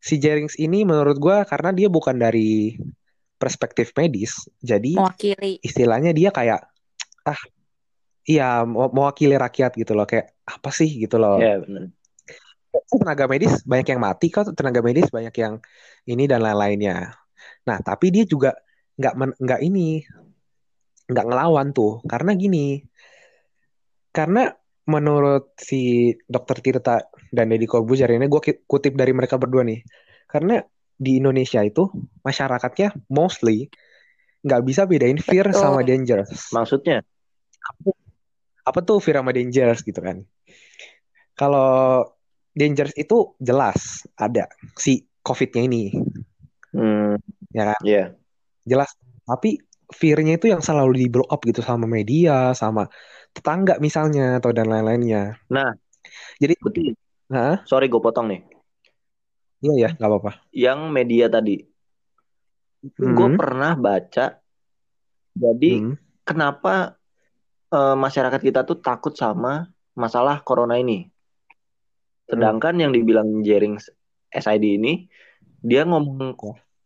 [0.01, 2.77] si Jerings ini menurut gua karena dia bukan dari
[3.35, 5.59] perspektif medis, jadi Mewakili.
[5.59, 6.71] istilahnya dia kayak
[7.27, 7.41] ah
[8.23, 11.41] iya mau mewakili rakyat gitu loh kayak apa sih gitu loh.
[11.41, 11.91] Ya, bener.
[12.85, 15.59] Tenaga medis banyak yang mati kok, tenaga medis banyak yang
[16.07, 17.15] ini dan lain-lainnya.
[17.65, 18.53] Nah, tapi dia juga
[18.95, 20.03] nggak nggak ini
[21.05, 22.81] nggak ngelawan tuh karena gini
[24.15, 24.49] karena
[24.87, 29.85] menurut si dokter Tirta dan Deddy Corbuzier ini gue kutip dari mereka berdua nih
[30.25, 30.61] karena
[30.95, 31.91] di Indonesia itu
[32.23, 33.67] masyarakatnya mostly
[34.45, 35.61] nggak bisa bedain fear Betul.
[35.61, 37.03] sama dangerous Maksudnya?
[38.65, 40.25] apa tuh fear sama dangerous gitu kan
[41.37, 42.01] kalau
[42.55, 44.47] dangerous itu jelas ada
[44.79, 45.83] si COVID-nya ini
[46.75, 47.15] Hmm,
[47.55, 48.11] ya kan ya.
[48.67, 48.91] jelas
[49.23, 49.61] tapi
[49.95, 52.89] fear-nya itu yang selalu di blow up gitu sama media sama
[53.35, 55.71] tetangga misalnya atau dan lain-lainnya Nah,
[56.41, 56.95] jadi betul.
[57.31, 57.63] Hah?
[57.65, 58.41] Sorry gue potong nih.
[59.63, 61.55] iya ya nggak apa-apa Yang media tadi.
[63.01, 63.37] Gue Hmm.
[63.39, 64.25] pernah baca.
[65.35, 65.95] Jadi Hmm.
[66.21, 66.95] kenapa
[67.73, 71.09] eh, masyarakat kita tuh takut sama masalah corona ini?
[72.25, 73.77] Sedangkan yang dibilang jaring
[74.33, 75.05] SID ini,
[75.61, 76.33] dia ngomong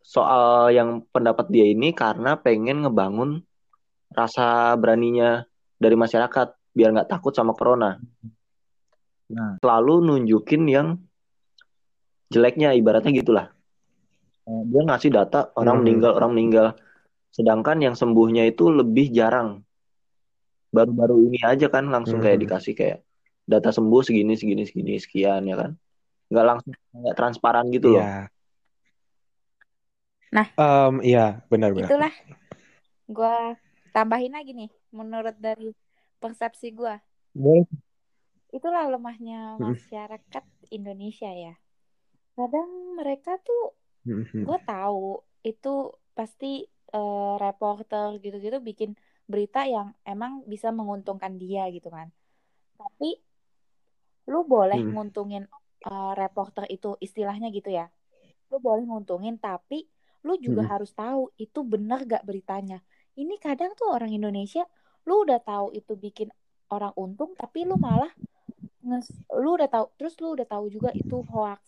[0.04, 3.44] soal yang pendapat dia ini karena pengen ngebangun
[4.12, 5.46] rasa beraninya
[5.78, 8.02] dari masyarakat biar nggak takut sama corona.
[9.30, 10.98] Nah, selalu nunjukin yang
[12.34, 13.48] jeleknya, ibaratnya gitulah.
[14.50, 15.84] Eh, Dia ngasih data orang Hmm.
[15.86, 16.68] meninggal, orang meninggal.
[17.30, 19.62] Sedangkan yang sembuhnya itu lebih jarang.
[20.74, 22.46] Baru-baru ini aja kan langsung kayak Hmm.
[22.50, 22.98] dikasih kayak
[23.50, 25.72] data sembuh segini, segini, segini, sekian ya kan.
[26.30, 28.06] Nggak langsung nggak transparan gitu loh.
[28.06, 28.18] Iya.
[30.30, 30.48] Nah.
[30.54, 31.90] Em, iya benar-benar.
[31.90, 32.14] Itulah
[33.10, 33.36] gue
[33.90, 35.74] tambahin lagi nih menurut dari
[36.22, 36.94] persepsi gue
[37.34, 37.66] Boleh.
[38.54, 39.74] itulah lemahnya Hmm.
[39.74, 41.58] masyarakat Indonesia ya
[42.38, 43.74] kadang mereka tuh
[44.06, 44.46] Mhm.
[44.46, 45.74] gue tahu itu
[46.14, 48.94] pasti eh, reporter gitu-gitu bikin
[49.26, 52.10] berita yang emang bisa menguntungkan dia gitu kan
[52.78, 53.18] tapi
[54.32, 54.92] lu boleh Hmm.
[54.92, 55.44] nguntungin
[55.88, 57.86] eh, reporter itu istilahnya gitu ya.
[58.52, 59.78] Lu boleh nguntungin tapi
[60.26, 60.70] lu juga Hmm.
[60.72, 62.78] harus tahu itu benar gak beritanya.
[63.22, 64.64] Ini kadang tuh orang Indonesia
[65.08, 66.30] lu udah tahu itu bikin
[66.74, 68.12] orang untung tapi lu malah
[68.88, 69.14] nge-
[69.44, 71.62] lu udah tahu terus lu udah tahu juga itu hoax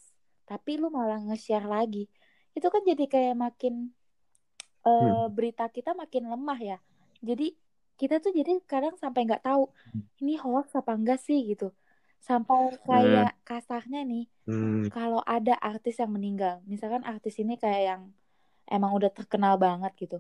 [0.50, 2.04] tapi lu malah nge-share lagi.
[2.58, 3.74] Itu kan jadi kayak makin
[4.88, 6.76] eh, berita kita makin lemah ya.
[7.30, 7.44] Jadi
[8.00, 9.62] kita tuh jadi kadang sampai nggak tahu
[10.22, 11.38] ini hoax apa enggak sih?
[11.52, 11.66] gitu
[12.22, 14.90] sampai kayak kasarnya nih Hmm.
[14.90, 18.02] kalau ada artis yang meninggal misalkan artis ini kayak yang
[18.70, 20.18] emang udah terkenal banget gitu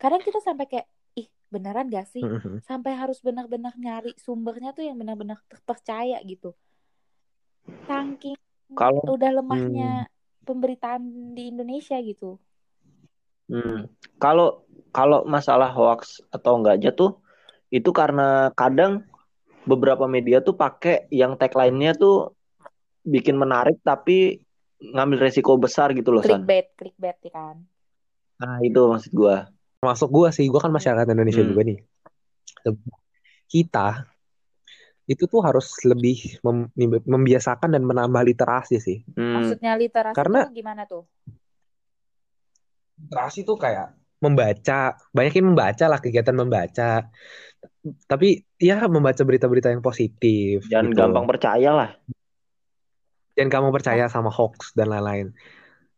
[0.00, 2.64] kadang kita sampai kayak ih beneran gak sih Mhm.
[2.64, 6.56] sampai harus benar-benar nyari sumbernya tuh yang benar-benar terpercaya gitu
[7.84, 8.36] saking
[8.72, 10.08] Kalau udah lemahnya
[10.48, 12.40] pemberitaan di Indonesia gitu
[13.52, 13.84] Hmm.
[14.16, 14.64] Kalau
[14.96, 17.20] kalau masalah hoax atau enggaknya tuh
[17.68, 19.04] itu karena kadang
[19.62, 22.34] beberapa media tuh pakai yang tagline-nya tuh
[23.02, 24.42] bikin menarik tapi
[24.82, 26.42] ngambil resiko besar gitu loh San.
[26.42, 27.56] clickbait clickbait ya kan
[28.42, 29.46] Nah, itu maksud gua.
[29.78, 31.50] Termasuk gua sih, gua kan masyarakat Indonesia Hmm.
[31.54, 31.78] juga nih.
[33.46, 34.02] Kita
[35.02, 36.70] itu tuh harus lebih mem-
[37.06, 38.98] membiasakan dan menambah literasi sih.
[39.14, 39.38] Hmm.
[39.38, 41.06] maksudnya literasi Karena- tuh gimana tuh
[42.98, 47.10] Literasi tuh kayak membaca, banyakin membaca lah kegiatan membaca.
[48.06, 50.98] Tapi ya membaca berita-berita yang positif Jangan gitu.
[50.98, 51.90] gampang percaya lah.
[53.34, 55.34] Jangan kamu percaya sama hoax dan lain-lain.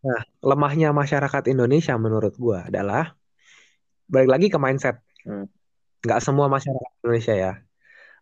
[0.05, 3.17] Nah, lemahnya masyarakat Indonesia menurut gua adalah
[4.09, 5.01] balik lagi ke mindset.
[5.25, 5.49] Hmm.
[6.21, 7.53] Semua masyarakat Indonesia ya.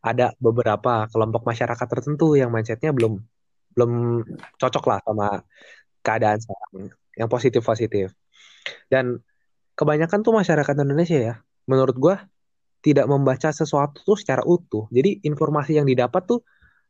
[0.03, 3.19] Ada beberapa kelompok masyarakat tertentu yang mindsetnya belum
[3.75, 3.93] belum
[4.59, 5.29] cocok lah sama
[6.03, 6.95] keadaan sekarang.
[7.19, 8.07] Yang positif-positif.
[8.87, 9.21] Dan
[9.75, 11.35] kebanyakan tuh masyarakat Indonesia ya,
[11.67, 12.32] menurut gua
[12.83, 14.91] tidak membaca sesuatu tuh secara utuh.
[14.91, 16.43] Jadi informasi yang didapat tuh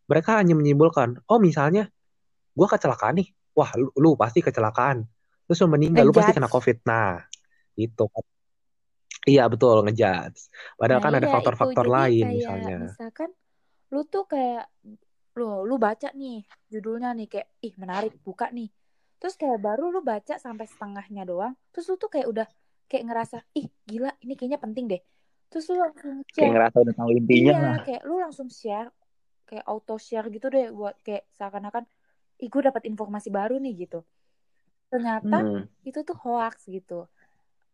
[0.08, 1.86] mereka hanya menyimpulkan, oh misalnya
[2.52, 5.04] gue kecelakaan nih, wah lu, lu pasti kecelakaan,
[5.46, 6.82] terus lu meninggal, lu pasti kena covid.
[6.88, 7.20] Nah,
[7.76, 8.04] itu
[9.22, 10.50] Iya betul ngejudge.
[10.74, 12.78] Padahal Nah kan ada iya faktor-faktor lain kayak misalnya.
[12.90, 13.30] misalkan
[13.94, 14.66] lu tuh kayak
[15.38, 18.68] lu lu baca nih judulnya nih kayak ih menarik buka nih
[19.16, 22.46] terus kayak baru lu baca sampai setengahnya doang terus lu tuh kayak udah
[22.90, 25.00] kayak ngerasa ih gila ini kayaknya penting deh
[25.52, 27.76] terus lu langsung Kayak share ngerasa udah tahu intinya iya lah.
[27.86, 28.88] kayak lu langsung share
[29.48, 31.84] kayak auto share gitu deh buat kayak seakan-akan
[32.42, 34.00] ih gue dapat informasi baru nih gitu
[34.92, 35.68] ternyata Hmm.
[35.88, 37.08] itu tuh hoax gitu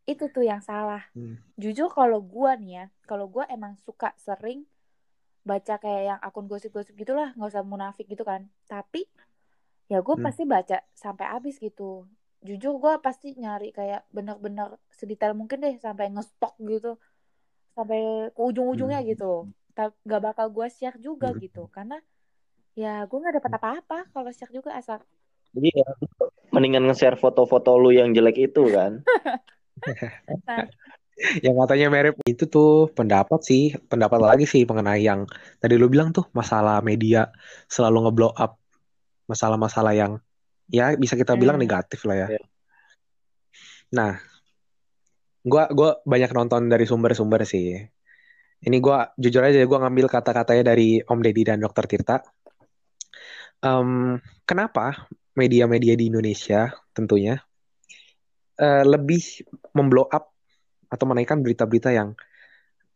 [0.09, 1.37] itu tuh yang salah Hmm.
[1.59, 4.64] jujur kalau gua nih ya kalau gua emang suka sering
[5.45, 9.09] baca kayak yang akun gosip-gosip gitulah nggak usah munafik gitu kan tapi
[9.88, 10.25] ya gue Hmm.
[10.27, 12.05] pasti baca sampai habis gitu
[12.45, 17.01] jujur gua pasti nyari kayak bener-bener sedetail mungkin deh sampai ngestok gitu
[17.79, 19.11] sampai ke ujung-ujungnya Hmm.
[19.14, 19.33] gitu
[20.03, 21.38] gak bakal gua share juga Hmm.
[21.38, 22.03] gitu karena
[22.75, 24.99] ya gue nggak dapat apa-apa kalau share juga asal
[25.55, 25.88] Jadi ya,
[26.53, 29.01] mendingan nge-share foto-foto lu yang jelek itu kan.
[30.45, 30.69] nah,
[31.43, 35.27] Yang katanya mirip itu tuh pendapat sih, pendapat lagi sih mengenai yang
[35.59, 37.33] tadi lu bilang tuh masalah media
[37.67, 38.61] selalu ngeblow up
[39.27, 40.23] masalah-masalah yang
[40.71, 41.64] ya bisa kita bilang Hmm.
[41.67, 42.29] negatif lah ya.
[42.38, 42.43] Iya.
[43.99, 44.21] Nah,
[45.44, 47.79] gua gua banyak nonton dari sumber-sumber sih.
[48.59, 51.85] Ini gua jujur aja gua ngambil kata-katanya dari Om Deddy dan Dr.
[51.87, 52.16] Tirta.
[53.59, 57.38] Em, kenapa media-media di Indonesia tentunya
[58.59, 59.22] eh, lebih
[59.74, 60.35] memblow up
[60.90, 62.14] atau menaikkan berita-berita yang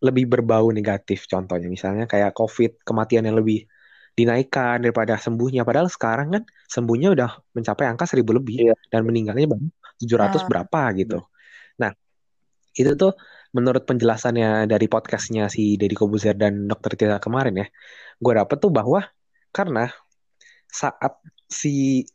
[0.02, 3.62] lebih berbau negatif contohnya misalnya kayak COVID kematian yang lebih
[4.12, 8.74] dinaikkan daripada sembuhnya padahal sekarang kan sembuhnya udah mencapai angka seribu lebih Iya.
[8.90, 9.66] dan meninggalnya baru
[10.02, 10.48] 700 Ah.
[10.50, 11.31] berapa gitu nah
[12.72, 13.12] itu tuh
[13.52, 16.96] menurut penjelasannya dari podcastnya si Deddy Kobuzer dan Dr.
[16.96, 17.66] Tirta kemarin ya
[18.22, 19.04] gue dapet tuh bahwa
[19.52, 19.92] karena
[20.72, 22.06] saat si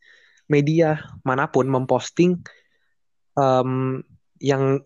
[0.49, 2.41] media mana pun memposting
[3.37, 4.01] em,
[4.41, 4.81] yang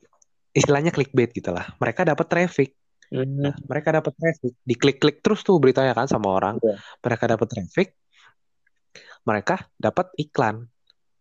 [0.51, 1.71] istilahnya clickbait gitu lah.
[1.79, 2.75] Mereka dapat traffic.
[3.11, 3.39] Hmm.
[3.39, 4.53] Nah, mereka dapat traffic.
[4.67, 6.59] Diklik-klik terus tuh beritanya kan sama orang.
[6.59, 6.75] Iya.
[6.99, 7.87] Mereka dapat traffic.
[9.23, 10.67] Mereka dapat iklan.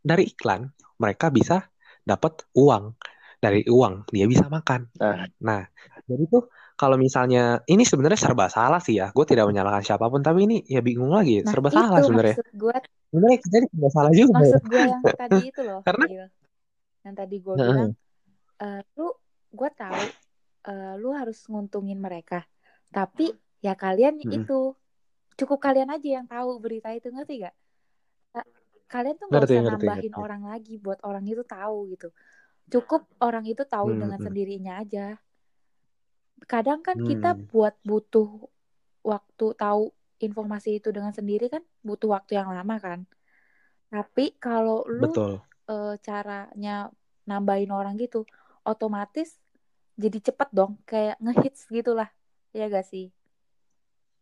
[0.01, 0.65] Dari iklan,
[0.97, 1.69] mereka bisa
[2.03, 2.97] dapat uang.
[3.41, 4.93] Dari uang, dia bisa makan.
[4.95, 5.25] Nah.
[5.41, 5.63] Nah,
[6.05, 6.43] jadi tuh
[6.77, 9.09] kalau misalnya ini sebenarnya serba salah sih ya.
[9.11, 11.41] Gue tidak menyalahkan siapa pun, tapi ini ya bingung lagi.
[11.41, 12.37] nah serba itu salah sebenarnya.
[12.37, 12.77] maksud gue
[13.11, 14.29] Sebenarnya jadi serba salah juga.
[14.31, 14.37] ya.
[14.39, 16.27] maksud gue yang tadi itu loh Karena- Gil.
[17.01, 17.93] yang tadi gue bilang
[18.61, 19.09] eh, lu
[19.51, 20.03] gue tahu
[20.63, 22.45] eh, lu harus nguntungin mereka
[22.87, 24.37] tapi ya kalian Mm-mm.
[24.37, 24.77] itu
[25.35, 27.57] cukup kalian aja yang tahu berita itu ngerti gak
[28.31, 28.51] Ka-
[28.87, 30.21] kalian tuh gak Ngerti, usah ngerti, nambahin ngerti.
[30.21, 32.09] orang lagi buat orang itu tahu gitu
[32.71, 34.27] cukup orang itu tahu dengan Hmm.
[34.27, 35.19] sendirinya aja
[36.49, 37.47] kadang kan kita Hmm.
[37.53, 38.29] buat butuh
[39.05, 43.01] waktu tahu informasi itu dengan sendiri kan butuh waktu yang lama kan
[43.91, 45.33] tapi kalau lu Betul.
[45.71, 46.91] eh, caranya
[47.27, 48.25] nambahin orang gitu
[48.67, 49.39] otomatis
[50.01, 52.09] jadi cepet dong kayak ngehits gitulah
[52.57, 53.09] ya gak sih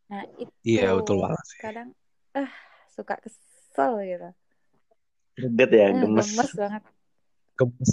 [0.08, 1.61] nah itu Iya, betul banget sih.
[1.61, 1.88] kadang
[2.32, 2.50] ah
[2.92, 4.30] suka kesel gitu
[5.38, 6.28] Gedet ya, Eh, gemes.
[6.34, 6.82] gemes banget
[7.58, 7.92] Gemes.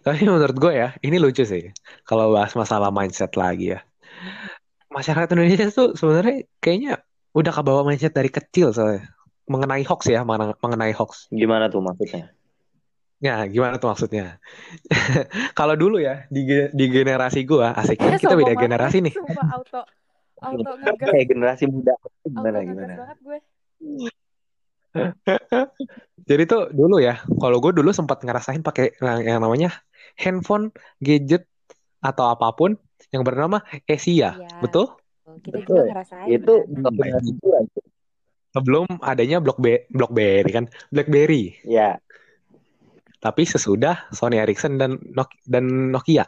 [0.00, 1.70] Tapi menurut gue ya, ini lucu sih.
[2.08, 3.80] Kalau bahas masalah mindset lagi ya.
[4.90, 6.98] Masyarakat Indonesia tuh sebenarnya kayaknya
[7.30, 9.06] udah kebawa mindset dari kecil soalnya.
[9.50, 11.26] Mengenai hoax ya, mengenai, hoax.
[11.30, 12.30] Gimana tuh maksudnya?
[13.20, 14.38] Ya, gimana tuh maksudnya?
[15.58, 19.14] Kalau dulu ya, di, di generasi gue, asik kan kita beda generasi ya, nih.
[19.18, 19.80] sumpah auto
[20.40, 20.70] auto
[21.04, 21.92] Kayak generasi muda.
[22.00, 22.94] auto Gimana, ngegas gimana?
[22.96, 23.38] banget gue
[26.30, 29.70] Jadi tuh dulu ya, kalau gue dulu sempat ngerasain pakai yang, namanya
[30.18, 30.70] handphone,
[31.02, 31.46] gadget,
[32.00, 32.74] atau apa pun
[33.12, 34.36] yang bernama Asia.
[34.38, 34.60] Iya.
[34.62, 34.94] Betul?
[35.30, 35.86] kita Betul.
[35.86, 37.64] juga ngerasain Itu kan.
[38.50, 41.54] Sebelum adanya Blockbe- BlackBerry kan, BlackBerry.
[41.62, 42.02] Ya.
[43.22, 46.26] Tapi sesudah Sony Ericsson dan Nok- dan Nokia,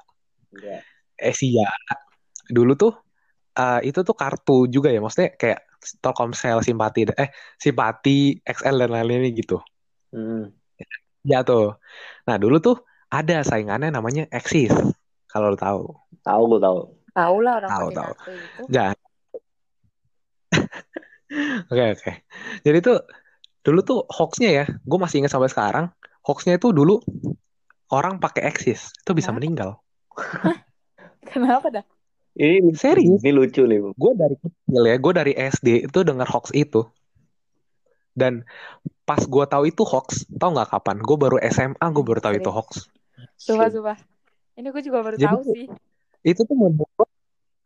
[0.55, 0.79] Ya.
[1.18, 1.66] Asia.
[2.46, 2.92] Dulu tuh
[3.53, 5.72] eh, itu tuh kartu juga ya, maksudnya kayak
[6.03, 9.59] Telkomsel simpati eh simpati XL dan lain-lainnya gitu.
[10.14, 10.55] Hmm.
[11.23, 11.79] Ya tuh.
[12.27, 12.77] Nah, dulu tuh
[13.11, 14.73] ada saingannya namanya Axis.
[15.31, 15.83] Kalau lo tahu.
[16.23, 16.79] Tahu gua tahu.
[17.12, 18.12] tahu lah orang Tahu, tahu.
[18.16, 18.97] itu Jangan.
[21.73, 22.12] Oke, oke.
[22.61, 22.97] Jadi tuh
[23.64, 25.88] dulu tuh hoaxnya ya, gue masih ingat sampai sekarang.
[26.29, 27.01] Hoaxnya itu dulu
[27.88, 29.37] orang pakai Axis itu bisa Kenapa?
[29.37, 29.71] meninggal.
[31.25, 31.85] kenapa dah
[32.33, 33.21] Ini Serius?
[33.21, 33.90] Ini lucu nih, Bu.
[33.92, 36.81] Gue dari kecil ya, gue dari SD itu dengar hoax itu.
[38.12, 38.45] Dan
[39.09, 40.97] pas gue tahu itu hoax, tau nggak kapan?
[41.01, 42.88] Gue baru SMA, gue baru tahu itu hoax.
[43.37, 43.99] sumpah sumpah
[44.57, 45.66] ini gue juga baru Jadi tahu sih
[46.23, 47.09] Itu tuh membuat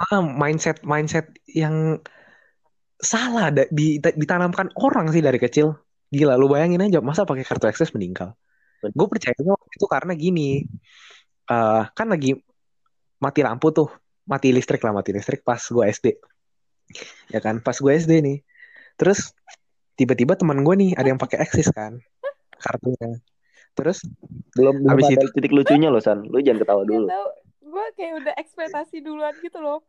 [0.00, 2.00] ah, mindset mindset yang
[2.96, 5.76] salah da- di- ditanamkan orang sih dari kecil.
[6.08, 8.32] Gila, lu bayangin aja masa pakai kartu akses meninggal.
[8.94, 10.62] Gue percaya itu karena gini,
[11.50, 12.38] eh, kan lagi
[13.20, 13.88] mati lampu tuh,
[14.26, 16.06] mati listrik lah, mati listrik pas gue SD,
[17.30, 18.38] ya kan, pas gue SD nih.
[18.98, 19.30] Terus
[19.94, 22.02] tiba-tiba teman gue nih ada yang pakai akses kan,
[22.58, 23.22] kartunya.
[23.76, 24.02] Terus
[24.56, 26.24] Belum belum Habis itu- titik lucunya loh San.
[26.26, 27.06] Lu jangan ketawa dulu.
[27.66, 29.84] gue kayak udah ekspektasi duluan gitu loh.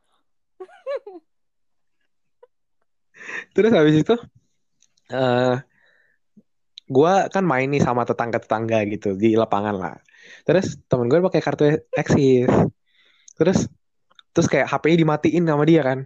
[3.55, 4.15] Terus habis itu
[5.07, 5.55] eh
[6.91, 9.95] gua kan main nih sama tetangga-tetangga gitu di lapangan lah.
[10.43, 11.63] Terus temen gue pakai kartu
[11.95, 12.51] eksis.
[13.39, 13.71] Terus
[14.33, 15.99] terus kayak HP-nya dimatiin sama dia kan.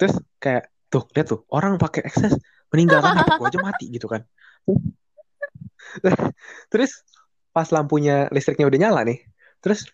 [0.00, 2.34] Terus kayak tuh lihat tuh orang pakai akses
[2.74, 4.22] meninggalkan HP gua aja mati gitu kan.
[6.72, 7.02] Terus
[7.50, 9.18] pas lampunya listriknya udah nyala nih.
[9.58, 9.90] Terus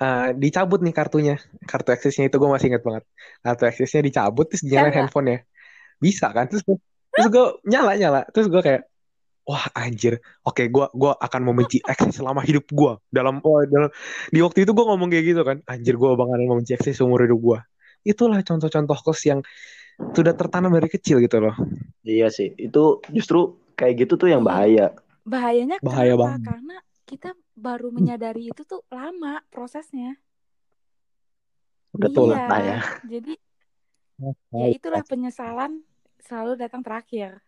[0.00, 1.36] eh, dicabut nih kartunya.
[1.68, 3.04] Kartu aksesnya itu gue masih inget banget.
[3.44, 5.00] Kartu aksesnya dicabut terus dinyalain Nyala.
[5.04, 5.40] handphonenya.
[6.00, 6.48] Bisa kan?
[6.48, 6.64] Terus
[7.12, 8.20] terus gue nyala nyala.
[8.32, 8.82] Terus gue kayak
[9.48, 10.20] wah anjir.
[10.44, 13.00] Oke, gua gua akan membenci akses selama hidup gua.
[13.08, 13.88] Dalam oh, dalam
[14.28, 15.64] di waktu itu gue ngomong kayak gitu kan.
[15.64, 17.58] Anjir gue bakalan membenci akses seumur hidup gua.
[18.04, 19.40] Itulah contoh-contoh kos yang
[20.12, 21.56] sudah tertanam dari kecil gitu loh.
[22.04, 22.52] Iya sih.
[22.60, 24.92] Itu justru kayak gitu tuh yang bahaya.
[25.24, 26.22] Bahayanya Bahaya kenapa?
[26.28, 26.40] banget.
[26.44, 26.76] Karena
[27.08, 30.20] kita baru menyadari itu tuh lama prosesnya.
[31.96, 32.46] Betul iya.
[32.46, 32.80] lah ya.
[33.08, 33.34] Jadi
[34.52, 35.82] ya itulah penyesalan
[36.22, 37.40] selalu datang terakhir.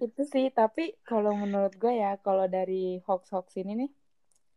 [0.00, 3.90] Itu sih, tapi kalau menurut gue ya, kalau dari hoax-hoax ini nih,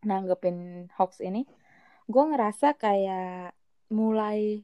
[0.06, 1.48] nanggepin hoax ini,
[2.10, 3.54] gue ngerasa kayak
[3.94, 4.62] mulai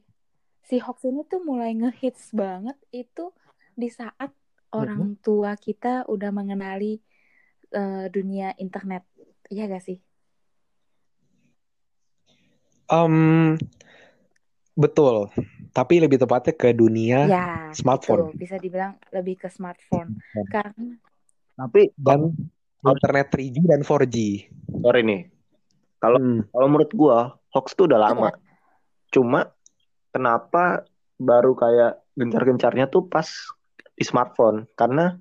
[0.66, 3.30] si hoax ini tuh mulai ngehits banget itu
[3.78, 4.34] di saat
[4.74, 6.98] orang tua kita udah mengenali
[7.70, 9.06] eh, dunia internet.
[9.46, 9.98] Iya gak sih?
[12.90, 13.58] Em,
[14.78, 15.30] betul.
[15.76, 18.40] Tapi lebih tepatnya ke dunia Ya, smartphone betul.
[18.40, 20.16] Bisa dibilang lebih ke smartphone.
[20.48, 20.96] Karena
[21.52, 22.32] Tapi dan
[22.80, 24.16] internet 3G dan 4G.
[24.80, 25.20] sorry nih.
[26.00, 26.48] Kalau Hmm.
[26.48, 27.16] kalau menurut gua
[27.52, 28.32] hoax tuh udah lama.
[29.12, 29.52] Cuma
[30.16, 30.88] kenapa
[31.20, 33.28] baru kayak gencar-gencarnya tuh pas
[33.92, 34.64] di smartphone?
[34.76, 35.12] Karena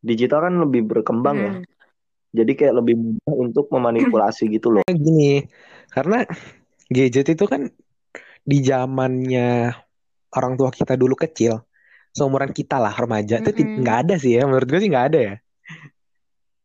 [0.00, 1.52] digital kan lebih berkembang ya.
[1.60, 1.64] Hmm.
[2.34, 4.82] Jadi kayak lebih mudah untuk memanipulasi gitu loh.
[4.88, 5.46] Kayak gini,
[5.92, 6.24] karena
[6.90, 7.70] gadget itu kan
[8.44, 9.72] di zamannya
[10.36, 11.64] orang tua kita dulu kecil,
[12.12, 13.80] seumuran kita lah remaja, itu ti- Mm-mm.
[13.80, 14.44] nggak ada sih ya.
[14.44, 15.34] Menurut gue sih nggak ada ya.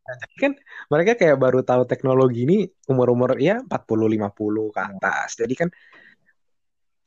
[0.10, 0.52] Nah, Jadi kan
[0.92, 2.58] mereka kayak baru tahu teknologi ini
[2.90, 5.40] umur-umur ya 40-50 ke atas.
[5.40, 5.70] Jadi kan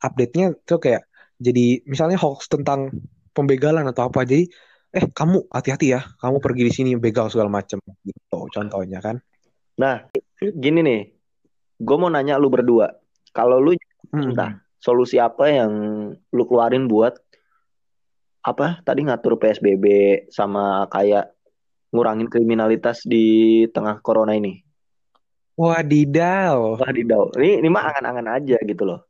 [0.03, 1.07] update-nya tuh kayak
[1.37, 2.89] jadi misalnya hoax tentang
[3.35, 4.23] pembegalan atau apa.
[4.23, 4.47] Jadi
[4.93, 9.19] eh kamu hati-hati ya, kamu pergi di sini begal segala macam gitu contohnya kan.
[9.77, 10.07] Nah,
[10.39, 11.01] gini nih.
[11.83, 12.87] Gue mau nanya lu berdua.
[13.35, 13.75] Kalau lu
[14.13, 14.37] Hmm.
[14.83, 15.71] Solusi apa yang
[16.11, 17.15] lu keluarin buat
[18.43, 19.85] apa tadi ngatur PSBB
[20.27, 21.31] sama kayak
[21.95, 24.59] ngurangin kriminalitas di tengah corona ini.
[25.55, 26.81] Wadidaw.
[26.81, 27.29] Wah, didau.
[27.37, 29.05] Ini ini mah angan-angan aja gitu loh.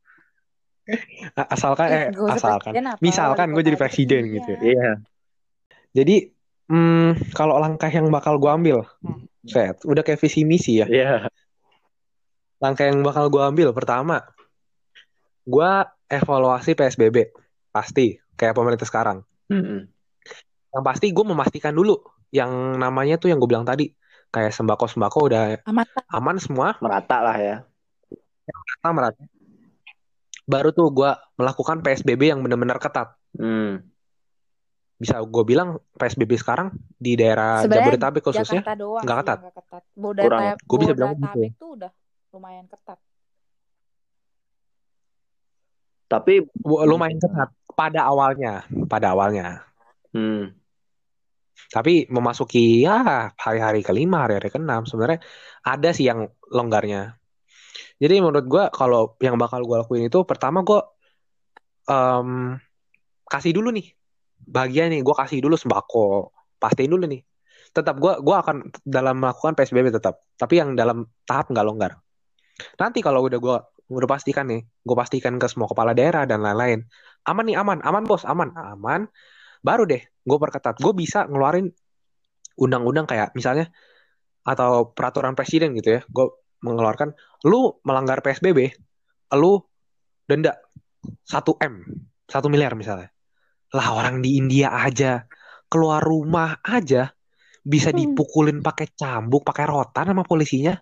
[1.33, 2.75] A- Asalkan eh asalkan.
[2.99, 4.59] Misalkan gue jadi presiden gitu ya.
[4.61, 4.89] Iya.
[5.95, 6.15] Jadi
[6.67, 9.23] hmm, kalau langkah yang bakal gue ambil, Hmm.
[9.47, 10.85] set, udah kayak visi misi ya.
[10.85, 11.31] Iya.
[12.59, 14.19] Langkah yang bakal gue ambil pertama,
[15.43, 15.71] gue
[16.07, 17.35] evaluasi PSBB
[17.69, 19.23] pasti kayak pemerintah sekarang.
[19.51, 19.89] Mm-mm.
[20.73, 21.99] Yang pasti gue memastikan dulu
[22.33, 23.93] yang namanya tuh yang gue bilang tadi
[24.33, 27.55] kayak sembako sembako udah Amat aman semua, Merata lah ya.
[28.43, 29.23] merata merata.
[30.43, 33.13] Baru tuh gue melakukan PSBB yang benar-benar ketat.
[33.37, 33.85] Hmm.
[34.97, 39.37] Bisa gue bilang PSBB sekarang di daerah Sebenarnya Jabodetabek khususnya nggak ketat.
[39.45, 39.83] nggak ketat.
[39.95, 40.43] Kurang.
[40.65, 41.21] Gua bisa bilang gitu.
[41.21, 41.91] Bodetabek tuh udah
[42.33, 42.99] lumayan ketat.
[46.13, 46.45] Tapi
[46.85, 49.65] lumayan ketat pada awalnya, pada awalnya.
[50.13, 50.53] hmm,
[51.73, 55.25] Tapi memasuki ya hari-hari kelima, hari-hari keenam sebenarnya
[55.65, 57.17] ada sih yang longgarnya.
[57.97, 60.85] Jadi menurut gua kalau yang bakal gua lakuin itu pertama gua
[61.89, 62.61] em,
[63.25, 63.89] kasih dulu nih
[64.45, 66.29] bagian nih, gua kasih dulu sembako,
[66.61, 67.25] pastiin dulu nih.
[67.73, 71.97] Tetap gua gua akan dalam melakukan PSBB tetap, tapi yang dalam tahap nggak longgar.
[72.77, 73.57] Nanti kalau udah gua
[73.95, 76.83] udah pastikan nih, gue pastikan ke semua kepala daerah dan lain-lain.
[77.29, 79.07] Aman nih, aman, aman bos, aman, aman.
[79.63, 80.81] Baru deh, gue perketat.
[80.81, 81.71] Gue bisa ngeluarin
[82.59, 83.71] undang-undang kayak misalnya
[84.43, 86.01] atau peraturan presiden gitu ya.
[86.11, 86.29] Gue
[86.63, 87.15] mengeluarkan,
[87.47, 88.75] lu melanggar PSBB,
[89.39, 89.63] lu
[90.27, 90.59] denda
[91.27, 91.83] 1 m,
[92.27, 93.11] 1 miliar misalnya.
[93.73, 95.23] Lah orang di India aja
[95.67, 97.09] keluar rumah aja
[97.63, 97.99] bisa Hmm.
[98.03, 100.75] dipukulin pakai cambuk, pakai rotan sama polisinya.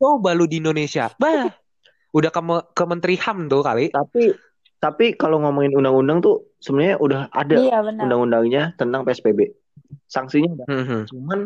[0.00, 1.59] Coba lu di Indonesia, bah
[2.10, 2.40] udah ke
[2.74, 3.90] Kementeri HAM tuh kali.
[3.94, 4.34] Tapi
[4.80, 9.52] tapi kalau ngomongin undang-undang tuh sebenarnya udah ada Iya undang-undangnya tentang PSBB.
[10.08, 10.66] Sanksinya udah.
[10.66, 11.00] Mhm.
[11.12, 11.40] Cuman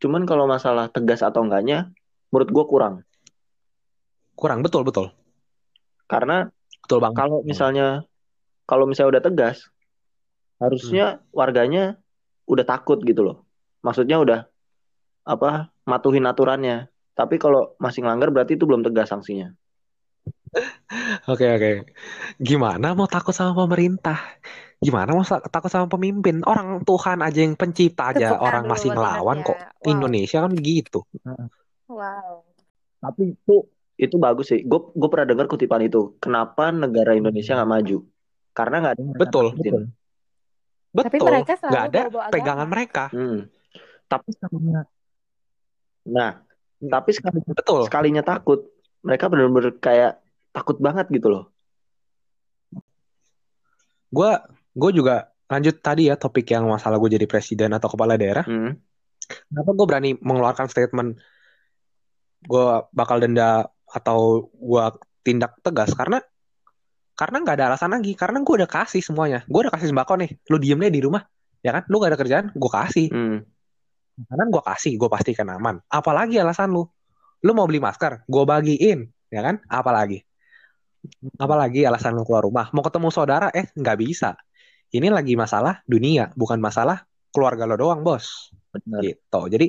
[0.00, 1.92] cuman kalau masalah tegas atau enggaknya
[2.32, 2.94] menurut gua kurang.
[4.34, 5.12] Kurang betul betul.
[6.08, 6.48] Karena
[6.84, 7.16] Betul banget.
[7.20, 7.86] kalau misalnya
[8.64, 9.68] kalau misalnya udah tegas
[10.60, 12.00] harusnya warganya
[12.48, 13.44] udah takut gitu loh.
[13.84, 14.40] Maksudnya udah
[15.28, 16.88] apa matuhin aturannya.
[17.14, 19.54] Tapi kalau masih ngelanggar berarti itu belum tegas sanksinya.
[21.30, 21.70] Oke oke.
[22.38, 24.18] Gimana mau takut sama pemerintah?
[24.78, 26.44] Gimana mau takut sama pemimpin?
[26.44, 29.56] Orang Tuhan aja yang pencipta aja orang masih ngelawan kok.
[29.56, 29.90] Wow.
[29.90, 31.00] Indonesia kan gitu.
[31.88, 32.44] Wow.
[33.00, 33.56] Tapi itu
[33.94, 34.60] itu bagus sih.
[34.66, 36.18] Gue gue pernah dengar kutipan itu.
[36.20, 37.98] Kenapa negara Indonesia nggak maju?
[38.54, 39.46] Karena nggak ada yang mereka Betul.
[39.50, 39.74] takutin.
[40.94, 41.26] Tapi Betul.
[41.26, 42.72] mereka selalu Nggak ada bawa-bawa pegangan agama.
[42.72, 43.04] mereka.
[43.10, 43.40] Hmm.
[44.04, 44.80] Tapi sekalinya,
[46.06, 46.30] nah,
[46.78, 47.80] tapi sekali, Betul.
[47.88, 48.68] sekalinya takut,
[49.00, 50.20] mereka benar-benar kayak
[50.54, 51.50] takut banget gitu loh.
[54.14, 54.30] Gue
[54.78, 58.46] gue juga lanjut tadi ya topik yang masalah gue jadi presiden atau kepala daerah.
[58.46, 58.78] Hmm.
[59.50, 61.18] Kenapa gue berani mengeluarkan statement
[62.46, 64.84] gue bakal denda atau gue
[65.26, 65.90] tindak tegas?
[65.98, 66.22] Karena
[67.18, 68.14] karena nggak ada alasan lagi.
[68.14, 69.42] Karena gue udah kasih semuanya.
[69.50, 70.30] Gue udah kasih sembako nih.
[70.54, 71.26] Lu diem deh di rumah
[71.66, 71.82] ya kan?
[71.90, 73.08] Lu gak ada kerjaan gue kasih.
[73.10, 73.40] Hmm.
[74.14, 75.82] makanan gue kasih gue pastikan aman.
[75.90, 76.86] Apalagi alasan lu?
[77.42, 79.58] Lu mau beli masker gue bagiin ya kan?
[79.66, 80.22] Apalagi
[81.38, 82.66] apalagi alasan lu keluar rumah.
[82.72, 84.36] Mau ketemu saudara eh nggak bisa.
[84.94, 87.02] Ini lagi masalah dunia bukan masalah
[87.34, 88.54] keluarga lo doang bos.
[88.74, 89.00] Benar.
[89.06, 89.40] gitu.
[89.50, 89.66] Jadi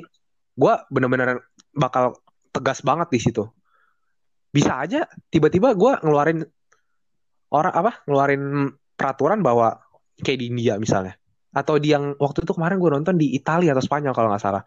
[0.56, 2.18] gue bener-bener bakal
[2.50, 3.44] tegas banget di situ.
[4.50, 6.42] Bisa aja tiba-tiba gue ngeluarin
[7.52, 8.42] orang apa ngeluarin
[8.96, 9.78] peraturan bahwa
[10.22, 11.14] kayak di India misalnya.
[11.56, 14.62] Atau di yang waktu itu kemarin gue nonton di Italia atau Spanyol kalau nggak salah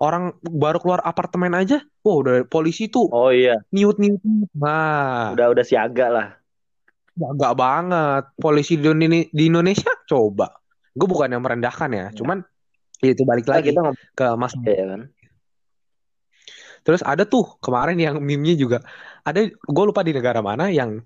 [0.00, 4.20] orang baru keluar apartemen aja wow udah polisi tuh Oh iya, niut niut
[4.56, 5.32] nah.
[5.36, 6.28] Udah udah siaga lah.
[7.12, 8.22] nggak banget.
[8.40, 8.88] Polisi di,
[9.28, 9.92] di Indonesia?
[10.08, 10.48] Coba.
[10.96, 12.40] Gue bukan yang merendahkan ya cuman
[13.02, 15.02] ya itu balik Nah, lagi kita ngomong ke mas ya kan.
[16.82, 18.78] Terus ada tuh kemarin yang meme-nya juga.
[19.22, 20.98] Ada gue lupa di negara mana yang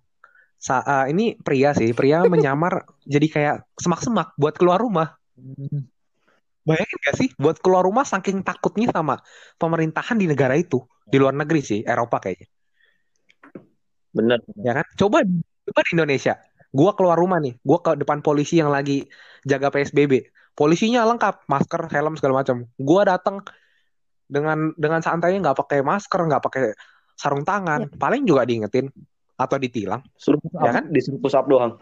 [0.57, 5.21] sa- eh, ini pria sih pria menyamar jadi kayak semak-semak buat keluar rumah.
[6.67, 7.29] Bayangin gak sih?
[7.39, 9.23] Buat keluar rumah saking takutnya sama
[9.57, 12.51] pemerintahan di negara itu di luar negeri sih Eropa kayaknya.
[14.11, 14.41] Bener.
[14.59, 14.87] ya kan?
[14.99, 15.23] Coba
[15.63, 16.35] coba di Indonesia.
[16.75, 19.07] Gua keluar rumah nih gua ke depan polisi yang lagi
[19.47, 22.65] jaga PSBB polisinya lengkap masker helm segala macam.
[22.81, 23.45] Gua datang
[24.27, 26.65] dengan dengan santainya nggak pakai masker nggak pakai
[27.15, 27.93] sarung tangan.
[27.95, 28.91] Paling juga diingetin
[29.37, 30.01] atau ditilang.
[30.17, 30.85] Suruh push Ya up, kan?
[30.91, 31.77] disuruh push up doang.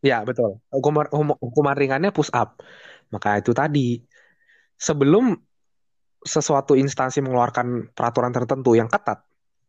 [0.00, 0.60] ya betul.
[0.70, 1.10] Hukuman
[1.42, 2.60] hukuman ringannya push up
[3.14, 3.80] maka itu tadi
[4.86, 5.24] sebelum
[6.24, 9.18] sesuatu instansi mengeluarkan peraturan tertentu yang ketat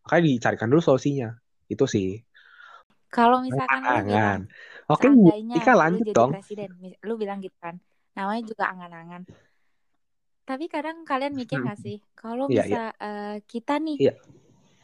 [0.07, 1.29] makanya dicarikan dulu solusinya
[1.73, 2.07] itu sih
[3.15, 4.39] Kalau misalkan lu angan
[4.91, 5.07] oke
[5.59, 6.69] Ika lu lanjut jadi dong presiden,
[7.07, 7.75] lu bilang gitu kan.
[8.17, 9.21] Namanya juga angan-angan.
[10.49, 11.67] Tapi kadang kalian mikir Hmm.
[11.69, 14.13] gak sih, kalau Iya, bisa eh, kita nih, Iya.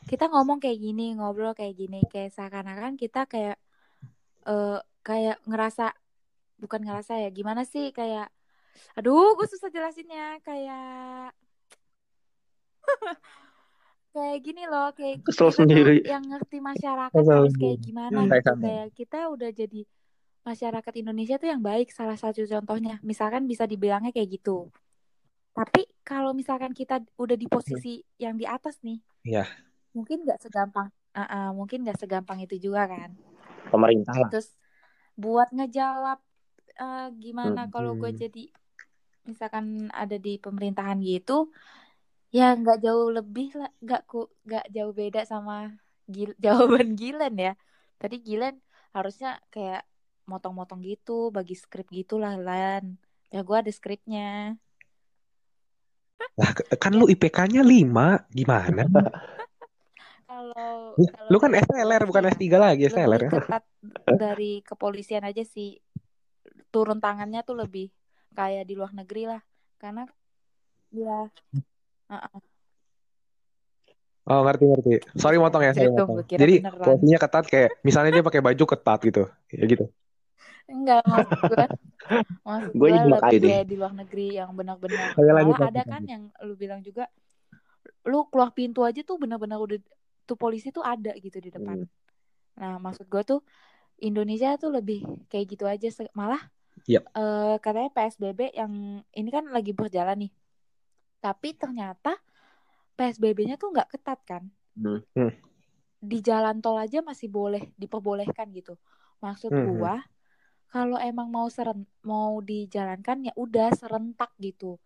[0.10, 3.56] kita ngomong kayak gini, ngobrol kayak gini, kayak seakan-akan kita kayak
[4.50, 5.84] eh kayak ngerasa,
[6.64, 8.28] bukan ngerasa ya, gimana sih kayak,
[8.94, 11.32] aduh, gue susah jelasinnya, kayak
[14.14, 15.98] kayak gini loh, kayak Kesel kita sendiri.
[16.04, 18.32] yang ngerti masyarakat Kesel harus kayak gimana Hmm.
[18.34, 19.82] gitu, Kayak kita udah jadi
[20.42, 24.74] masyarakat Indonesia tuh yang baik salah satu contohnya misalkan bisa dibilangnya kayak gitu
[25.54, 29.46] tapi kalau misalkan kita udah di posisi yang di atas nih Iya.
[29.94, 33.14] mungkin nggak segampang Ah, ah, mungkin nggak segampang itu juga kan
[33.70, 34.30] Pemerintah lah.
[34.34, 34.50] terus
[35.14, 36.18] buat ngejawab
[36.74, 38.22] eh, gimana kalau gue Hmm.
[38.26, 38.44] jadi
[39.30, 39.66] misalkan
[40.02, 41.34] ada di pemerintahan gitu
[42.38, 44.18] ya nggak jauh lebih lah nggak ku
[44.48, 45.54] nggak jauh beda sama
[46.14, 47.52] Gil- jawaban Gilen ya
[48.02, 48.56] tadi Gilen
[48.96, 49.82] harusnya kayak
[50.32, 52.84] motong-motong gitu bagi skrip gitu lah Lan
[53.34, 54.22] ya gue ada skripnya
[56.40, 56.52] Lah,
[56.82, 58.84] kan lu IPK-nya 5, gimana?
[60.28, 60.96] kalau
[61.32, 63.32] Lu, kan SLR bukan polisi S3 ya lagi, SLR lebih ya.
[63.32, 63.64] ketat
[64.22, 65.80] dari kepolisian aja sih
[66.74, 67.88] turun tangannya tuh lebih
[68.36, 69.42] kayak di luar negeri lah
[69.80, 70.08] karena
[70.92, 71.28] ya
[72.12, 72.42] uh-uh.
[74.22, 74.94] Oh, ngerti ngerti.
[75.18, 76.24] Sorry motong ya, sorry Itu motong.
[76.30, 76.86] Jadi beneran.
[76.86, 79.24] posisinya ketat kayak misalnya dia pakai baju ketat gitu.
[79.50, 79.86] Ya gitu.
[80.72, 81.66] enggak maksud gue
[82.48, 86.56] maksud Gue lebih kayak di luar negeri yang benar-benar malah lanjut, ada kan yang lu
[86.56, 87.12] bilang juga
[88.08, 89.76] lu keluar pintu aja tuh benar-benar udah
[90.24, 91.92] tuh polisi tuh ada gitu di depan Hmm.
[92.56, 93.40] nah maksud gue tuh
[94.00, 96.40] Indonesia tuh lebih kayak gitu aja malah
[96.88, 97.04] Yap.
[97.12, 98.74] eh, katanya PSBB yang
[99.12, 100.32] ini kan lagi berjalan nih
[101.18, 102.18] tapi ternyata
[102.96, 105.04] PSBB-nya tuh nggak ketat kan Hmm.
[105.14, 105.34] Hmm.
[106.00, 108.74] di jalan tol aja masih boleh diperbolehkan gitu.
[109.22, 109.66] Maksud Mhm.
[109.70, 110.02] gua
[110.66, 114.82] kalau emang mau seren mau dijalankan ya udah serentak gitu.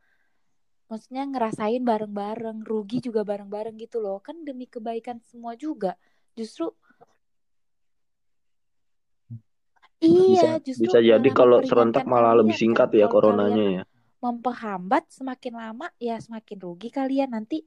[0.86, 4.22] Maksudnya ngerasain bareng-bareng, rugi juga bareng-bareng gitu loh.
[4.22, 5.98] Kan demi kebaikan semua juga.
[6.36, 6.76] Justru
[10.06, 13.84] Iya, justru bisa jadi kalau serentak malah kalian lebih singkat ya Kalau coronanya ya.
[14.24, 17.66] memperhambat semakin lama ya semakin rugi kalian nanti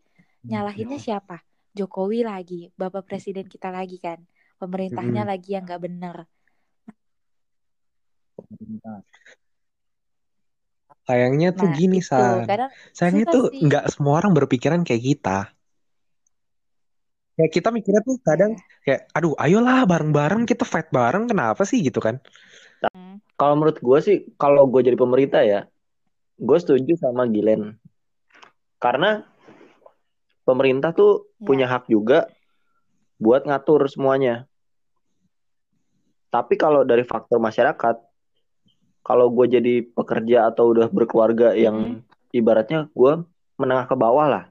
[0.50, 1.36] nyalahinnya siapa?
[1.76, 4.18] Jokowi lagi, Bapak Presiden kita lagi kan.
[4.58, 5.30] Pemerintahnya Mm-mm.
[5.30, 6.16] lagi yang nggak bener.
[11.06, 12.44] Sayangnya tuh Nah, gini, San.
[12.44, 15.38] kadang Sayangnya tuh nggak semua orang berpikiran kayak kita.
[17.38, 18.98] Kayak kita mikirnya tuh kadang Ya.
[18.98, 22.18] kayak, aduh, ayolah bareng-bareng kita fight bareng, kenapa sih gitu kan?
[22.82, 23.22] Hmm.
[23.38, 25.70] Kalau menurut gue sih, kalau gue jadi pemerintah ya,
[26.34, 27.78] gue setuju sama Gilen.
[28.82, 29.22] Karena
[30.42, 31.46] pemerintah tuh Ya.
[31.46, 32.26] punya hak juga
[33.22, 34.50] buat ngatur semuanya.
[36.34, 37.96] Tapi kalau dari faktor masyarakat,
[39.06, 42.02] kalau gue jadi pekerja atau udah berkeluarga yang
[42.34, 43.22] ibaratnya gue
[43.56, 44.44] menengah ke bawah lah,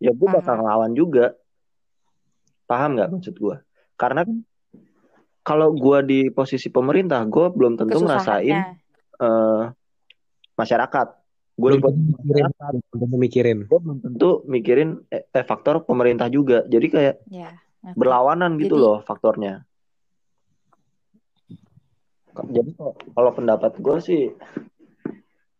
[0.00, 0.58] ya gue bakal Paham.
[0.62, 1.34] ngelawan juga.
[2.70, 3.56] Paham nggak maksud gue?
[3.98, 4.46] Karena kan
[5.42, 8.78] kalau gue di posisi pemerintah, gue belum tentu ngerasain
[9.18, 9.62] eh,
[10.54, 11.08] masyarakat.
[11.58, 13.58] Gue Belum tentu mikirin, masyarakat, belum tentu mikirin.
[13.66, 16.62] gue belum tentu mikirin eh, eh, faktor pemerintah juga.
[16.64, 17.58] Jadi kayak Ya.
[17.92, 19.66] berlawanan gitu Jadi- loh faktornya.
[22.30, 24.22] Jadi kalau- kalau pendapat gue sih,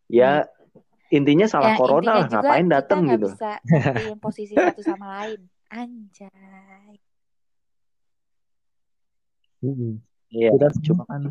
[0.07, 0.47] ya
[1.11, 3.27] intinya salah Ya, corona intinya lah, juga ngapain nggak gitu.
[3.35, 3.51] bisa
[4.17, 5.41] posisi satu sama lain.
[5.79, 6.99] Anjay.
[10.35, 11.23] Iya, Kita cuma kan,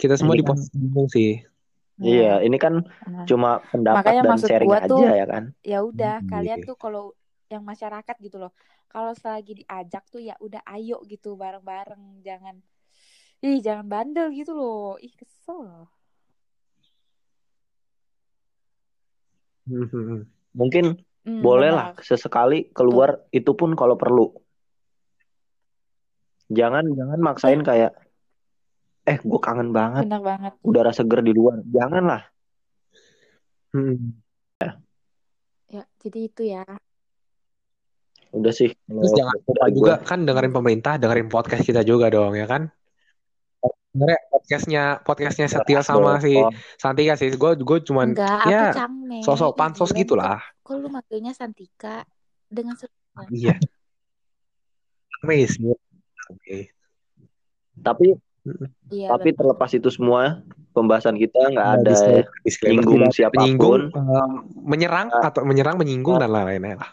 [0.00, 1.30] Kita semua Ini di posisi bingung sih.
[2.02, 3.28] iya, ini kan benar.
[3.28, 5.44] cuma pendapat Makanya dan maksud sharing gua aja tuh, ya kan.
[5.64, 6.66] ya udah Hmm, kalian iya.
[6.68, 7.14] tuh kalau
[7.52, 8.52] yang masyarakat gitu loh
[8.90, 12.56] kalau selagi diajak tuh ya udah ayo gitu bareng-bareng jangan
[13.46, 15.88] ih jangan bandel gitu loh ih kesel.
[20.58, 20.84] Mungkin
[21.26, 21.98] Hmm, boleh benar.
[21.98, 24.30] lah sesekali keluar itu pun kalau perlu.
[26.46, 27.90] Jangan jangan maksain kayak,
[29.10, 31.58] eh gue kangen banget benar banget udara seger di luar.
[31.66, 32.22] Janganlah.
[33.74, 34.14] Mm-mm.
[35.66, 36.62] ya jadi itu ya
[38.36, 38.70] Udah sih.
[38.70, 42.68] Terus jangan lupa juga kan dengerin pemerintah, dengerin podcast kita juga dong ya kan?
[43.96, 46.36] Sebenarnya podcastnya podcastnya Setio sama si
[46.76, 47.32] Santika sih.
[47.32, 48.76] Gue gue cuman enggak ya
[49.24, 50.36] sosok pansos gitulah.
[50.60, 52.04] kok, lu manggilnya Santika
[52.44, 52.76] dengan
[53.32, 53.56] Iya.
[55.24, 55.72] Amazing.
[56.28, 56.68] Oke.
[57.76, 58.16] tapi
[58.88, 60.40] iya tapi terlepas itu semua
[60.72, 63.40] pembahasan kita nggak Nah, ada disclaimer, disclaimer nyinggung tidak ada siapa pun.
[63.40, 64.30] menyinggung, em,
[64.62, 65.22] menyerang Ah.
[65.24, 66.20] atau menyerang, menyinggung Ah.
[66.20, 66.90] dan lain-lainnya lah.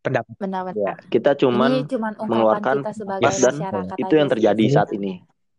[0.00, 0.32] Pendapat.
[0.40, 4.32] benar Ya, kita cuman ini cuman mengeluarkan kita sebagai pendapat dan masyarakat itu yang sih
[4.32, 5.16] terjadi saat sebenarnya.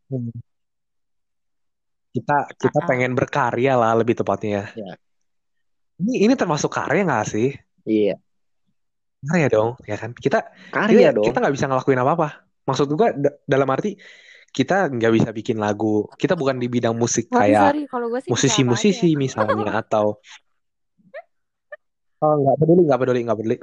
[0.09, 0.31] ini.
[2.11, 2.89] Kita kita Ah, ah.
[2.89, 4.73] pengen berkarya lah lebih tepatnya.
[4.73, 4.97] Ya.
[6.01, 7.53] Ini ini termasuk karya nggak sih?
[7.85, 8.17] Iya,
[9.21, 10.17] Karya dong, ya kan?
[10.17, 11.25] Kita karya kita dong.
[11.29, 12.41] kita nggak bisa ngelakuin apa-apa.
[12.65, 13.93] Maksud gua da- dalam arti
[14.49, 16.09] kita nggak bisa bikin lagu.
[16.17, 20.17] Kita bukan di bidang musik Sorry, kayak sih musisi-musisi misalnya atau
[22.25, 23.57] oh nggak peduli nggak peduli nggak peduli.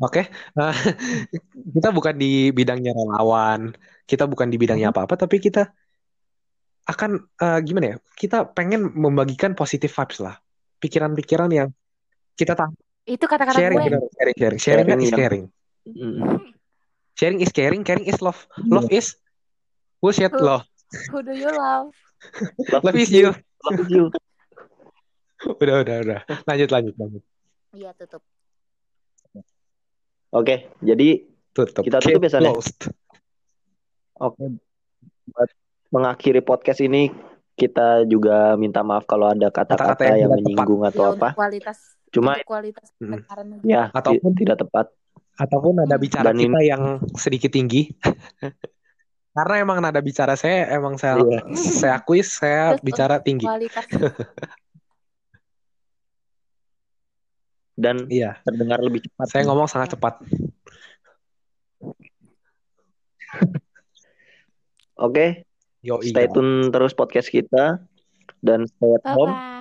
[0.00, 0.74] Oke, Eh,
[1.76, 3.76] kita bukan di bidangnya relawan,
[4.08, 5.68] kita bukan di bidangnya apa-apa, tapi kita
[6.86, 7.10] akan
[7.42, 7.96] eh, gimana ya?
[8.16, 10.38] Kita pengen membagikan positive vibes lah,
[10.80, 11.68] pikiran-pikiran yang
[12.36, 12.72] kita tahu.
[13.06, 13.86] Itu kata-kata Sharing, gue.
[13.86, 15.44] benar, sharing, sharing, sharing kan Sharing is caring.
[15.86, 16.20] Mm.
[17.16, 18.44] Sharing is caring, caring is love.
[18.66, 19.16] Love is
[20.02, 20.64] bullshit Who- love.
[21.10, 21.90] Who do you love?
[22.70, 23.34] Love is you.
[23.66, 24.06] Love is you.
[25.62, 26.20] Udah, udah, udah.
[26.48, 27.22] Lanjut, lanjut, lanjut.
[27.76, 28.24] Iya tutup.
[30.36, 31.80] Oke, jadi Tutup.
[31.82, 32.52] Kita tutup ya, ya?
[32.52, 32.92] closed.
[34.14, 34.44] oke
[35.26, 35.50] buat
[35.88, 37.08] mengakhiri podcast ini
[37.52, 41.28] kita juga minta maaf kalau ada Kata-kata yang yang menyinggung atau Ya, apa.
[41.32, 43.24] kualitas Cuma kualitas Mm.
[43.24, 44.86] pendengaran ya Ataupun- ti- tidak tepat.
[45.34, 46.00] Ataupun nada Hmm.
[46.00, 46.82] bicara Dan kita yang
[47.12, 47.92] sedikit tinggi.
[49.36, 51.40] Karena emang nada bicara saya emang saya Iya.
[51.56, 53.44] saya akui saya Terus bicara tinggi.
[53.44, 53.84] kualitas
[57.76, 59.26] dan Iya, terdengar lebih cepat.
[59.28, 60.16] saya ngomong sangat cepat.
[64.96, 65.44] Oke,
[65.84, 66.32] Yo, stay iya.
[66.32, 67.84] tune terus podcast kita
[68.40, 69.34] dan stay at bye home.
[69.36, 69.54] bye.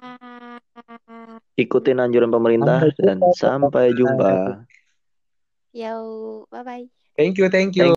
[1.56, 3.36] Ikutin anjuran pemerintah Sampai dan jumpa.
[3.36, 4.32] sampai jumpa.
[5.72, 5.94] Yo,
[6.48, 6.86] bye bye.
[7.16, 7.96] Thank you, thank you.